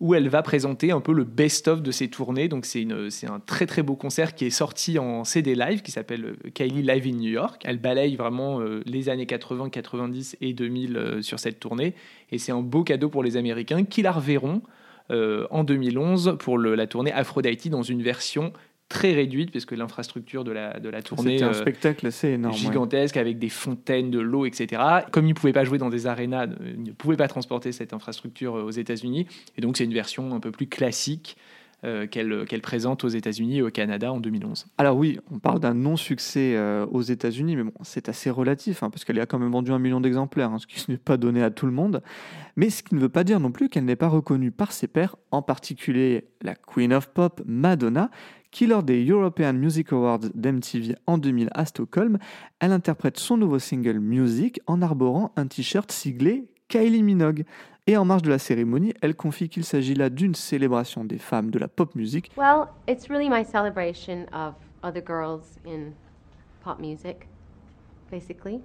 où 0.00 0.14
elle 0.14 0.28
va 0.30 0.42
présenter 0.42 0.92
un 0.92 1.00
peu 1.00 1.12
le 1.12 1.24
best-of 1.24 1.82
de 1.82 1.90
ses 1.90 2.08
tournées. 2.08 2.48
Donc 2.48 2.64
c'est 2.64 2.86
un 2.88 3.40
très 3.44 3.66
très 3.66 3.82
beau 3.82 3.96
concert 3.96 4.34
qui 4.34 4.46
est 4.46 4.50
sorti 4.50 4.98
en 4.98 5.24
CD 5.24 5.54
live 5.54 5.82
qui 5.82 5.90
s'appelle 5.90 6.24
euh, 6.24 6.50
Kylie 6.54 6.82
Live 6.82 7.06
in 7.06 7.18
New 7.18 7.30
York. 7.30 7.62
Elle 7.66 7.78
balaye 7.78 8.16
vraiment 8.16 8.60
euh, 8.60 8.82
les 8.86 9.10
années 9.10 9.26
80, 9.26 9.68
90 9.68 10.38
et 10.40 10.54
2000 10.54 10.96
euh, 10.96 11.22
sur 11.22 11.38
cette 11.38 11.60
tournée 11.60 11.94
et 12.30 12.38
c'est 12.38 12.52
un 12.52 12.62
beau 12.62 12.82
cadeau 12.82 13.10
pour 13.10 13.22
les 13.22 13.36
Américains 13.36 13.84
qui 13.84 14.02
la 14.02 14.12
reverront 14.12 14.62
en 15.12 15.64
2011 15.64 16.36
pour 16.38 16.56
la 16.56 16.86
tournée 16.86 17.10
Aphrodite 17.10 17.68
dans 17.68 17.82
une 17.82 18.00
version 18.00 18.52
très 18.90 19.12
réduite 19.12 19.52
parce 19.52 19.64
que 19.64 19.76
l'infrastructure 19.76 20.44
de 20.44 20.50
la, 20.50 20.80
de 20.80 20.88
la 20.90 21.00
tournée 21.00 21.38
C'était 21.38 21.44
un 21.44 21.50
euh, 21.50 21.54
spectacle 21.54 22.08
assez 22.08 22.30
énorme. 22.30 22.52
ouais. 22.52 22.60
gigantesque 22.60 23.16
avec 23.16 23.38
des 23.38 23.48
fontaines, 23.48 24.10
de 24.10 24.18
l'eau, 24.18 24.44
etc. 24.44 24.82
Comme 25.12 25.26
ils 25.26 25.30
ne 25.30 25.34
pouvaient 25.34 25.54
pas 25.54 25.64
jouer 25.64 25.78
dans 25.78 25.88
des 25.88 26.08
arénas, 26.08 26.48
euh, 26.48 26.74
ils 26.74 26.82
ne 26.82 26.92
pouvaient 26.92 27.16
pas 27.16 27.28
transporter 27.28 27.70
cette 27.70 27.94
infrastructure 27.94 28.56
euh, 28.56 28.64
aux 28.64 28.70
États-Unis. 28.72 29.26
Et 29.56 29.60
donc, 29.60 29.76
c'est 29.76 29.84
une 29.84 29.94
version 29.94 30.34
un 30.34 30.40
peu 30.40 30.50
plus 30.50 30.66
classique 30.66 31.36
euh, 31.84 32.06
qu'elle 32.06 32.44
qu'elle 32.46 32.60
présente 32.60 33.04
aux 33.04 33.08
États-Unis 33.08 33.58
et 33.58 33.62
au 33.62 33.70
Canada 33.70 34.12
en 34.12 34.20
2011. 34.20 34.66
Alors 34.76 34.96
oui, 34.98 35.18
on 35.30 35.38
parle 35.38 35.60
d'un 35.60 35.72
non-succès 35.72 36.54
euh, 36.54 36.84
aux 36.86 37.00
États-Unis, 37.00 37.56
mais 37.56 37.62
bon, 37.62 37.72
c'est 37.82 38.08
assez 38.08 38.28
relatif, 38.28 38.82
hein, 38.82 38.90
parce 38.90 39.04
qu'elle 39.04 39.18
a 39.18 39.26
quand 39.26 39.38
même 39.38 39.50
vendu 39.50 39.72
un 39.72 39.78
million 39.78 40.00
d'exemplaires, 40.00 40.50
hein, 40.50 40.58
ce 40.58 40.66
qui 40.66 40.90
n'est 40.90 40.98
pas 40.98 41.16
donné 41.16 41.42
à 41.42 41.50
tout 41.50 41.66
le 41.66 41.72
monde. 41.72 42.02
Mais 42.56 42.68
ce 42.68 42.82
qui 42.82 42.94
ne 42.94 43.00
veut 43.00 43.08
pas 43.08 43.24
dire 43.24 43.40
non 43.40 43.50
plus 43.50 43.68
qu'elle 43.68 43.86
n'est 43.86 43.96
pas 43.96 44.08
reconnue 44.08 44.50
par 44.50 44.72
ses 44.72 44.88
pairs, 44.88 45.16
en 45.30 45.42
particulier 45.42 46.28
la 46.42 46.54
Queen 46.54 46.92
of 46.92 47.08
Pop, 47.08 47.40
Madonna, 47.46 48.10
qui 48.50 48.66
lors 48.66 48.82
des 48.82 49.04
European 49.06 49.54
Music 49.54 49.92
Awards 49.92 50.20
d'MTV 50.34 50.96
en 51.06 51.18
2000 51.18 51.48
à 51.54 51.64
Stockholm, 51.64 52.18
elle 52.58 52.72
interprète 52.72 53.18
son 53.18 53.36
nouveau 53.36 53.58
single 53.58 54.00
Music 54.00 54.60
en 54.66 54.82
arborant 54.82 55.32
un 55.36 55.46
t-shirt 55.46 55.90
siglé 55.90 56.48
Kylie 56.68 57.02
Minogue. 57.02 57.44
Et 57.86 57.96
en 57.96 58.04
marge 58.04 58.22
de 58.22 58.30
la 58.30 58.38
cérémonie, 58.38 58.94
elle 59.00 59.14
confie 59.14 59.48
qu'il 59.48 59.64
s'agit 59.64 59.94
là 59.94 60.10
d'une 60.10 60.34
célébration 60.34 61.04
des 61.04 61.18
femmes 61.18 61.50
de 61.50 61.58
la 61.58 61.68
pop 61.68 61.94
music 61.94 62.30
Well, 62.36 62.66
it's 62.88 63.08
really 63.08 63.28
my 63.28 63.44
celebration 63.44 64.26
of 64.32 64.54
other 64.82 65.02
girls 65.04 65.58
in 65.66 65.92
pop 66.62 66.78
music, 66.78 67.26
basically. 68.10 68.60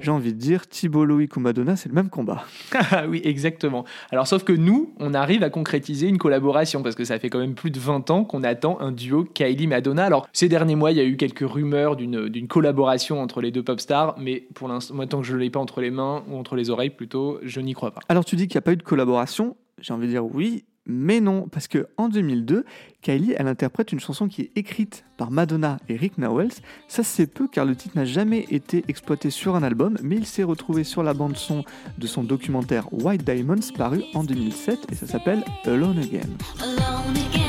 J'ai 0.00 0.10
envie 0.10 0.32
de 0.32 0.38
dire, 0.38 0.66
Thibault 0.66 1.04
Loïc 1.04 1.36
ou 1.36 1.40
Madonna, 1.40 1.76
c'est 1.76 1.88
le 1.88 1.94
même 1.94 2.10
combat. 2.10 2.44
Ah 2.90 3.06
oui, 3.08 3.20
exactement. 3.24 3.84
Alors, 4.10 4.26
sauf 4.26 4.44
que 4.44 4.52
nous, 4.52 4.94
on 5.00 5.14
arrive 5.14 5.42
à 5.42 5.50
concrétiser 5.50 6.06
une 6.06 6.18
collaboration 6.18 6.82
parce 6.82 6.94
que 6.94 7.04
ça 7.04 7.18
fait 7.18 7.28
quand 7.28 7.38
même 7.38 7.54
plus 7.54 7.70
de 7.70 7.78
20 7.78 8.10
ans 8.10 8.24
qu'on 8.24 8.42
attend 8.44 8.78
un 8.80 8.92
duo 8.92 9.24
Kylie-Madonna. 9.24 10.04
Alors, 10.04 10.28
ces 10.32 10.48
derniers 10.48 10.76
mois, 10.76 10.92
il 10.92 10.98
y 10.98 11.00
a 11.00 11.04
eu 11.04 11.16
quelques 11.16 11.48
rumeurs 11.48 11.96
d'une 11.96 12.28
d'une 12.28 12.48
collaboration 12.48 13.20
entre 13.20 13.40
les 13.40 13.50
deux 13.50 13.62
pop 13.62 13.80
stars, 13.80 14.16
mais 14.18 14.46
pour 14.54 14.68
l'instant, 14.68 14.94
moi, 14.94 15.06
tant 15.06 15.20
que 15.20 15.26
je 15.26 15.34
ne 15.34 15.38
l'ai 15.38 15.50
pas 15.50 15.60
entre 15.60 15.80
les 15.80 15.90
mains 15.90 16.22
ou 16.28 16.36
entre 16.36 16.56
les 16.56 16.70
oreilles 16.70 16.90
plutôt, 16.90 17.38
je 17.42 17.60
n'y 17.60 17.72
crois 17.74 17.90
pas. 17.90 18.00
Alors 18.08 18.24
tu 18.24 18.36
dis 18.36 18.46
qu'il 18.48 18.56
n'y 18.56 18.60
a 18.60 18.62
pas 18.62 18.72
eu 18.72 18.76
de 18.76 18.82
collaboration, 18.82 19.56
j'ai 19.80 19.92
envie 19.92 20.06
de 20.06 20.12
dire 20.12 20.24
oui, 20.24 20.64
mais 20.86 21.20
non, 21.20 21.48
parce 21.48 21.68
que 21.68 21.86
en 21.96 22.08
2002, 22.08 22.64
Kylie, 23.00 23.34
elle 23.36 23.48
interprète 23.48 23.92
une 23.92 24.00
chanson 24.00 24.28
qui 24.28 24.42
est 24.42 24.50
écrite 24.56 25.04
par 25.16 25.30
Madonna 25.30 25.78
et 25.88 25.96
Rick 25.96 26.18
Nowels. 26.18 26.52
Ça 26.88 27.02
c'est 27.02 27.26
peu 27.26 27.48
car 27.48 27.64
le 27.64 27.76
titre 27.76 27.96
n'a 27.96 28.04
jamais 28.04 28.46
été 28.50 28.84
exploité 28.88 29.30
sur 29.30 29.56
un 29.56 29.62
album, 29.62 29.96
mais 30.02 30.16
il 30.16 30.26
s'est 30.26 30.42
retrouvé 30.42 30.84
sur 30.84 31.02
la 31.02 31.14
bande 31.14 31.36
son 31.36 31.64
de 31.98 32.06
son 32.06 32.24
documentaire 32.24 32.92
White 32.92 33.24
Diamonds 33.24 33.72
paru 33.76 34.02
en 34.14 34.24
2007 34.24 34.86
et 34.90 34.94
ça 34.94 35.06
s'appelle 35.06 35.44
Alone 35.64 35.98
Again. 35.98 36.20
Alone 36.60 37.16
again. 37.16 37.43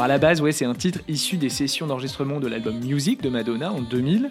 Alors 0.00 0.06
à 0.06 0.14
la 0.14 0.18
base, 0.18 0.40
ouais, 0.40 0.52
c'est 0.52 0.64
un 0.64 0.72
titre 0.74 1.00
issu 1.08 1.36
des 1.36 1.50
sessions 1.50 1.86
d'enregistrement 1.86 2.40
de 2.40 2.46
l'album 2.48 2.78
Music 2.78 3.20
de 3.20 3.28
Madonna 3.28 3.70
en 3.70 3.82
2000 3.82 4.30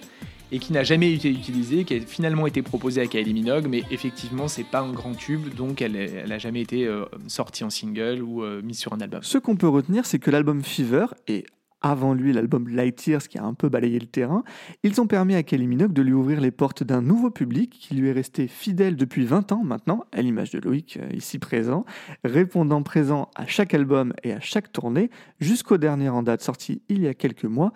et 0.51 0.57
qui 0.57 0.73
n'a 0.73 0.83
jamais 0.83 1.13
été 1.13 1.29
utilisé, 1.29 1.83
qui 1.83 1.93
a 1.93 1.99
finalement 2.01 2.47
été 2.47 2.63
proposé 2.63 3.01
à 3.01 3.05
Kylie 3.05 3.35
Minogue, 3.35 3.67
mais 3.69 3.83
effectivement, 3.91 4.47
c'est 4.47 4.63
pas 4.63 4.79
un 4.79 4.91
grand 4.91 5.13
tube, 5.13 5.53
donc 5.55 5.83
elle, 5.83 5.95
est- 5.95 6.23
elle 6.25 6.31
a 6.31 6.39
jamais 6.39 6.61
été 6.61 6.87
euh, 6.87 7.05
sortie 7.27 7.63
en 7.63 7.69
single 7.69 8.23
ou 8.23 8.41
euh, 8.43 8.63
mise 8.63 8.79
sur 8.79 8.93
un 8.93 8.99
album. 8.99 9.19
Ce 9.21 9.37
qu'on 9.37 9.55
peut 9.57 9.67
retenir, 9.67 10.07
c'est 10.07 10.17
que 10.17 10.31
l'album 10.31 10.63
Fever 10.63 11.05
et 11.27 11.45
avant 11.81 12.13
lui 12.13 12.33
l'album 12.33 12.67
Light 12.67 13.05
Years 13.07 13.27
qui 13.27 13.37
a 13.37 13.43
un 13.43 13.53
peu 13.53 13.69
balayé 13.69 13.99
le 13.99 14.05
terrain, 14.05 14.43
ils 14.83 14.99
ont 14.99 15.07
permis 15.07 15.35
à 15.35 15.43
Kylie 15.43 15.67
Minogue 15.67 15.93
de 15.93 16.01
lui 16.01 16.13
ouvrir 16.13 16.41
les 16.41 16.51
portes 16.51 16.83
d'un 16.83 17.01
nouveau 17.01 17.29
public 17.29 17.71
qui 17.71 17.95
lui 17.95 18.09
est 18.09 18.13
resté 18.13 18.47
fidèle 18.47 18.95
depuis 18.95 19.25
20 19.25 19.51
ans 19.51 19.63
maintenant, 19.63 20.05
à 20.11 20.21
l'image 20.21 20.51
de 20.51 20.59
Loïc 20.59 20.97
euh, 20.97 21.09
ici 21.13 21.39
présent, 21.39 21.85
répondant 22.23 22.83
présent 22.83 23.29
à 23.35 23.45
chaque 23.45 23.73
album 23.73 24.13
et 24.23 24.33
à 24.33 24.39
chaque 24.39 24.71
tournée, 24.71 25.09
jusqu'au 25.39 25.77
dernier 25.77 26.09
en 26.09 26.23
date 26.23 26.41
sorti 26.41 26.81
il 26.89 27.01
y 27.01 27.07
a 27.07 27.13
quelques 27.13 27.45
mois. 27.45 27.73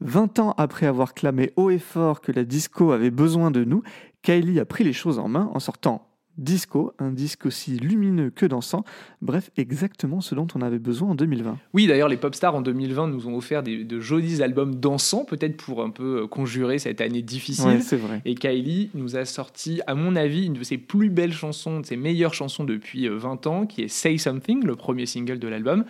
20 0.00 0.38
ans 0.40 0.54
après 0.58 0.86
avoir 0.86 1.14
clamé 1.14 1.52
haut 1.56 1.70
et 1.70 1.78
fort 1.78 2.20
que 2.20 2.32
la 2.32 2.44
disco 2.44 2.92
avait 2.92 3.10
besoin 3.10 3.50
de 3.50 3.64
nous, 3.64 3.82
Kylie 4.22 4.60
a 4.60 4.66
pris 4.66 4.84
les 4.84 4.92
choses 4.92 5.18
en 5.18 5.28
main 5.28 5.50
en 5.54 5.60
sortant 5.60 6.06
Disco, 6.38 6.92
un 6.98 7.10
disque 7.10 7.46
aussi 7.46 7.78
lumineux 7.78 8.30
que 8.30 8.46
dansant, 8.46 8.84
bref, 9.22 9.50
exactement 9.56 10.20
ce 10.20 10.34
dont 10.34 10.46
on 10.54 10.60
avait 10.60 10.78
besoin 10.78 11.10
en 11.10 11.14
2020. 11.14 11.58
Oui, 11.72 11.86
d'ailleurs, 11.86 12.08
les 12.08 12.16
pop 12.16 12.34
stars 12.34 12.54
en 12.54 12.60
2020 12.60 13.08
nous 13.08 13.28
ont 13.28 13.36
offert 13.36 13.62
des, 13.62 13.84
de 13.84 14.00
jolis 14.00 14.42
albums 14.42 14.74
dansants, 14.74 15.24
peut-être 15.24 15.56
pour 15.56 15.82
un 15.82 15.90
peu 15.90 16.22
euh, 16.22 16.26
conjurer 16.26 16.78
cette 16.78 17.00
année 17.00 17.22
difficile. 17.22 17.66
Ouais, 17.66 17.80
c'est 17.80 17.96
vrai. 17.96 18.20
Et 18.24 18.34
Kylie 18.34 18.90
nous 18.94 19.16
a 19.16 19.24
sorti, 19.24 19.80
à 19.86 19.94
mon 19.94 20.16
avis, 20.16 20.46
une 20.46 20.54
de 20.54 20.62
ses 20.62 20.78
plus 20.78 21.10
belles 21.10 21.32
chansons, 21.32 21.80
de 21.80 21.86
ses 21.86 21.96
meilleures 21.96 22.34
chansons 22.34 22.64
depuis 22.64 23.08
euh, 23.08 23.16
20 23.16 23.46
ans, 23.46 23.66
qui 23.66 23.82
est 23.82 23.88
Say 23.88 24.18
Something, 24.18 24.64
le 24.64 24.76
premier 24.76 25.06
single 25.06 25.38
de 25.38 25.48
l'album. 25.48 25.84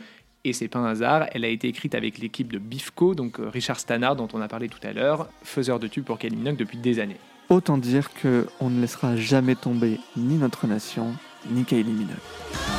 Et 0.45 0.53
c'est 0.53 0.69
pas 0.69 0.79
un 0.79 0.87
hasard, 0.87 1.27
elle 1.33 1.45
a 1.45 1.49
été 1.49 1.67
écrite 1.67 1.97
avec 1.97 2.19
l'équipe 2.19 2.53
de 2.53 2.61
Bifco, 2.61 3.17
donc 3.17 3.41
euh, 3.41 3.49
Richard 3.49 3.81
Stannard, 3.81 4.15
dont 4.15 4.29
on 4.33 4.41
a 4.41 4.47
parlé 4.47 4.69
tout 4.69 4.79
à 4.85 4.93
l'heure, 4.93 5.29
faiseur 5.43 5.81
de 5.81 5.89
tubes 5.89 6.05
pour 6.05 6.19
Kylie 6.19 6.37
Minogue 6.37 6.57
depuis 6.57 6.79
des 6.79 7.01
années. 7.01 7.17
Autant 7.49 7.79
dire 7.79 8.13
que 8.13 8.47
on 8.61 8.71
ne 8.71 8.81
laissera 8.81 9.17
jamais 9.17 9.55
tomber 9.55 10.01
ni 10.17 10.37
notre 10.37 10.67
nation, 10.67 11.15
ni 11.49 11.65
Kylie 11.65 11.93
Minogue. 11.93 12.76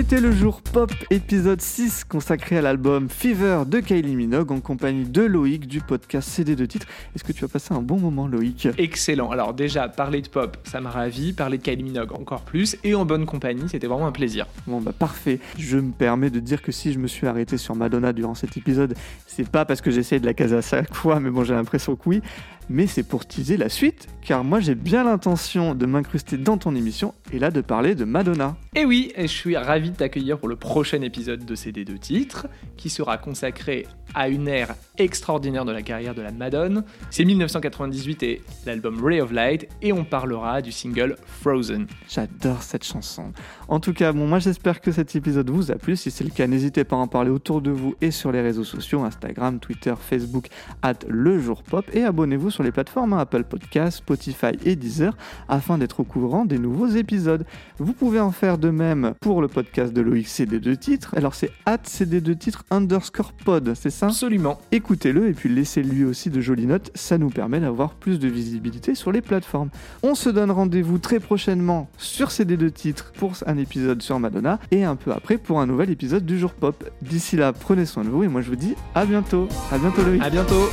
C'était 0.00 0.22
le 0.22 0.32
jour 0.32 0.62
pop 0.62 0.90
épisode 1.10 1.60
6 1.60 2.04
consacré 2.04 2.56
à 2.56 2.62
l'album 2.62 3.10
Fever 3.10 3.64
de 3.66 3.80
Kylie 3.80 4.16
Minogue 4.16 4.50
en 4.50 4.60
compagnie 4.60 5.04
de 5.04 5.20
Loïc 5.20 5.66
du 5.66 5.82
podcast 5.82 6.26
CD 6.26 6.56
de 6.56 6.64
titres. 6.64 6.86
Est-ce 7.14 7.22
que 7.22 7.32
tu 7.32 7.44
as 7.44 7.48
passé 7.48 7.74
un 7.74 7.82
bon 7.82 7.98
moment 7.98 8.26
Loïc? 8.26 8.66
Excellent. 8.78 9.30
Alors 9.30 9.52
déjà, 9.52 9.90
parler 9.90 10.22
de 10.22 10.28
pop, 10.28 10.56
ça 10.64 10.80
m'a 10.80 10.88
ravi. 10.88 11.34
Parler 11.34 11.58
de 11.58 11.62
Kylie 11.62 11.82
Minogue, 11.82 12.14
encore 12.14 12.40
plus. 12.40 12.78
Et 12.82 12.94
en 12.94 13.04
bonne 13.04 13.26
compagnie, 13.26 13.68
c'était 13.68 13.88
vraiment 13.88 14.06
un 14.06 14.12
plaisir. 14.12 14.46
Bon 14.66 14.80
bah 14.80 14.94
parfait. 14.98 15.38
Je 15.58 15.76
me 15.76 15.92
permets 15.92 16.30
de 16.30 16.40
dire 16.40 16.62
que 16.62 16.72
si 16.72 16.94
je 16.94 16.98
me 16.98 17.06
suis 17.06 17.26
arrêté 17.26 17.58
sur 17.58 17.76
Madonna 17.76 18.14
durant 18.14 18.34
cet 18.34 18.56
épisode, 18.56 18.94
c'est 19.26 19.50
pas 19.50 19.66
parce 19.66 19.82
que 19.82 19.90
j'essaie 19.90 20.18
de 20.18 20.24
la 20.24 20.32
caser 20.32 20.56
à 20.56 20.62
chaque 20.62 20.94
fois, 20.94 21.20
mais 21.20 21.28
bon 21.28 21.44
j'ai 21.44 21.52
l'impression 21.52 21.94
que 21.94 22.08
oui. 22.08 22.22
Mais 22.68 22.86
c'est 22.86 23.02
pour 23.02 23.26
teaser 23.26 23.56
la 23.56 23.68
suite, 23.68 24.08
car 24.22 24.44
moi 24.44 24.60
j'ai 24.60 24.74
bien 24.74 25.04
l'intention 25.04 25.74
de 25.74 25.86
m'incruster 25.86 26.36
dans 26.36 26.58
ton 26.58 26.74
émission 26.74 27.14
et 27.32 27.38
là 27.38 27.50
de 27.50 27.60
parler 27.60 27.94
de 27.94 28.04
Madonna. 28.04 28.56
Et 28.76 28.84
oui, 28.84 29.12
je 29.16 29.26
suis 29.26 29.56
ravi 29.56 29.90
de 29.90 29.96
t'accueillir 29.96 30.38
pour 30.38 30.48
le 30.48 30.56
prochain 30.56 31.02
épisode 31.02 31.44
de 31.44 31.54
CD 31.54 31.84
de 31.84 31.96
titres, 31.96 32.46
qui 32.76 32.90
sera 32.90 33.18
consacré 33.18 33.86
à 34.14 34.28
une 34.28 34.48
ère 34.48 34.74
extraordinaire 35.04 35.64
de 35.64 35.72
la 35.72 35.82
carrière 35.82 36.14
de 36.14 36.22
la 36.22 36.32
Madone. 36.32 36.84
C'est 37.10 37.24
1998 37.24 38.22
et 38.22 38.42
l'album 38.66 39.04
Ray 39.04 39.20
of 39.20 39.32
Light, 39.32 39.68
et 39.82 39.92
on 39.92 40.04
parlera 40.04 40.62
du 40.62 40.72
single 40.72 41.16
Frozen. 41.26 41.86
J'adore 42.08 42.62
cette 42.62 42.84
chanson. 42.84 43.32
En 43.68 43.80
tout 43.80 43.92
cas, 43.92 44.12
bon, 44.12 44.26
moi 44.26 44.38
j'espère 44.38 44.80
que 44.80 44.92
cet 44.92 45.14
épisode 45.16 45.50
vous 45.50 45.70
a 45.70 45.76
plu. 45.76 45.96
Si 45.96 46.10
c'est 46.10 46.24
le 46.24 46.30
cas, 46.30 46.46
n'hésitez 46.46 46.84
pas 46.84 46.96
à 46.96 46.98
en 46.98 47.06
parler 47.06 47.30
autour 47.30 47.62
de 47.62 47.70
vous 47.70 47.94
et 48.00 48.10
sur 48.10 48.32
les 48.32 48.40
réseaux 48.40 48.64
sociaux, 48.64 49.02
Instagram, 49.02 49.58
Twitter, 49.58 49.94
Facebook, 49.98 50.48
at 50.82 50.94
le 51.08 51.40
jour 51.40 51.62
pop, 51.62 51.84
et 51.92 52.04
abonnez-vous 52.04 52.50
sur 52.50 52.62
les 52.62 52.72
plateformes 52.72 53.12
hein, 53.12 53.18
Apple 53.18 53.44
Podcasts, 53.44 53.98
Spotify 53.98 54.52
et 54.64 54.76
Deezer 54.76 55.16
afin 55.48 55.78
d'être 55.78 56.00
au 56.00 56.04
courant 56.04 56.44
des 56.44 56.58
nouveaux 56.58 56.88
épisodes. 56.88 57.44
Vous 57.78 57.92
pouvez 57.92 58.20
en 58.20 58.32
faire 58.32 58.58
de 58.58 58.70
même 58.70 59.14
pour 59.20 59.40
le 59.40 59.48
podcast 59.48 59.92
de 59.92 60.00
Loïc 60.00 60.26
CD2 60.26 60.76
titres. 60.76 61.14
Alors 61.16 61.34
c'est 61.34 61.50
at 61.66 61.78
CD2 61.78 62.36
titres 62.36 62.64
underscore 62.70 63.32
pod, 63.32 63.74
c'est 63.74 63.90
ça? 63.90 64.06
Absolument. 64.06 64.60
Écoutez-le 64.90 65.28
et 65.28 65.34
puis 65.34 65.48
laissez 65.48 65.84
lui 65.84 66.04
aussi 66.04 66.30
de 66.30 66.40
jolies 66.40 66.66
notes, 66.66 66.90
ça 66.96 67.16
nous 67.16 67.30
permet 67.30 67.60
d'avoir 67.60 67.94
plus 67.94 68.18
de 68.18 68.26
visibilité 68.26 68.96
sur 68.96 69.12
les 69.12 69.20
plateformes. 69.20 69.70
On 70.02 70.16
se 70.16 70.28
donne 70.28 70.50
rendez-vous 70.50 70.98
très 70.98 71.20
prochainement 71.20 71.88
sur 71.96 72.30
CD2 72.30 72.72
titres 72.72 73.12
pour 73.12 73.34
un 73.46 73.56
épisode 73.56 74.02
sur 74.02 74.18
Madonna 74.18 74.58
et 74.72 74.82
un 74.82 74.96
peu 74.96 75.12
après 75.12 75.38
pour 75.38 75.60
un 75.60 75.66
nouvel 75.68 75.90
épisode 75.90 76.26
du 76.26 76.40
jour 76.40 76.52
pop. 76.52 76.90
D'ici 77.02 77.36
là, 77.36 77.52
prenez 77.52 77.86
soin 77.86 78.02
de 78.02 78.08
vous 78.08 78.24
et 78.24 78.28
moi 78.28 78.40
je 78.40 78.48
vous 78.50 78.56
dis 78.56 78.74
à 78.96 79.06
bientôt. 79.06 79.46
À 79.70 79.78
bientôt 79.78 80.02
Loïc. 80.02 80.24
À 80.24 80.28
bientôt. 80.28 80.68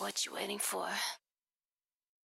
What 0.00 0.24
you 0.24 0.32
waiting 0.34 0.58
for? 0.58 0.86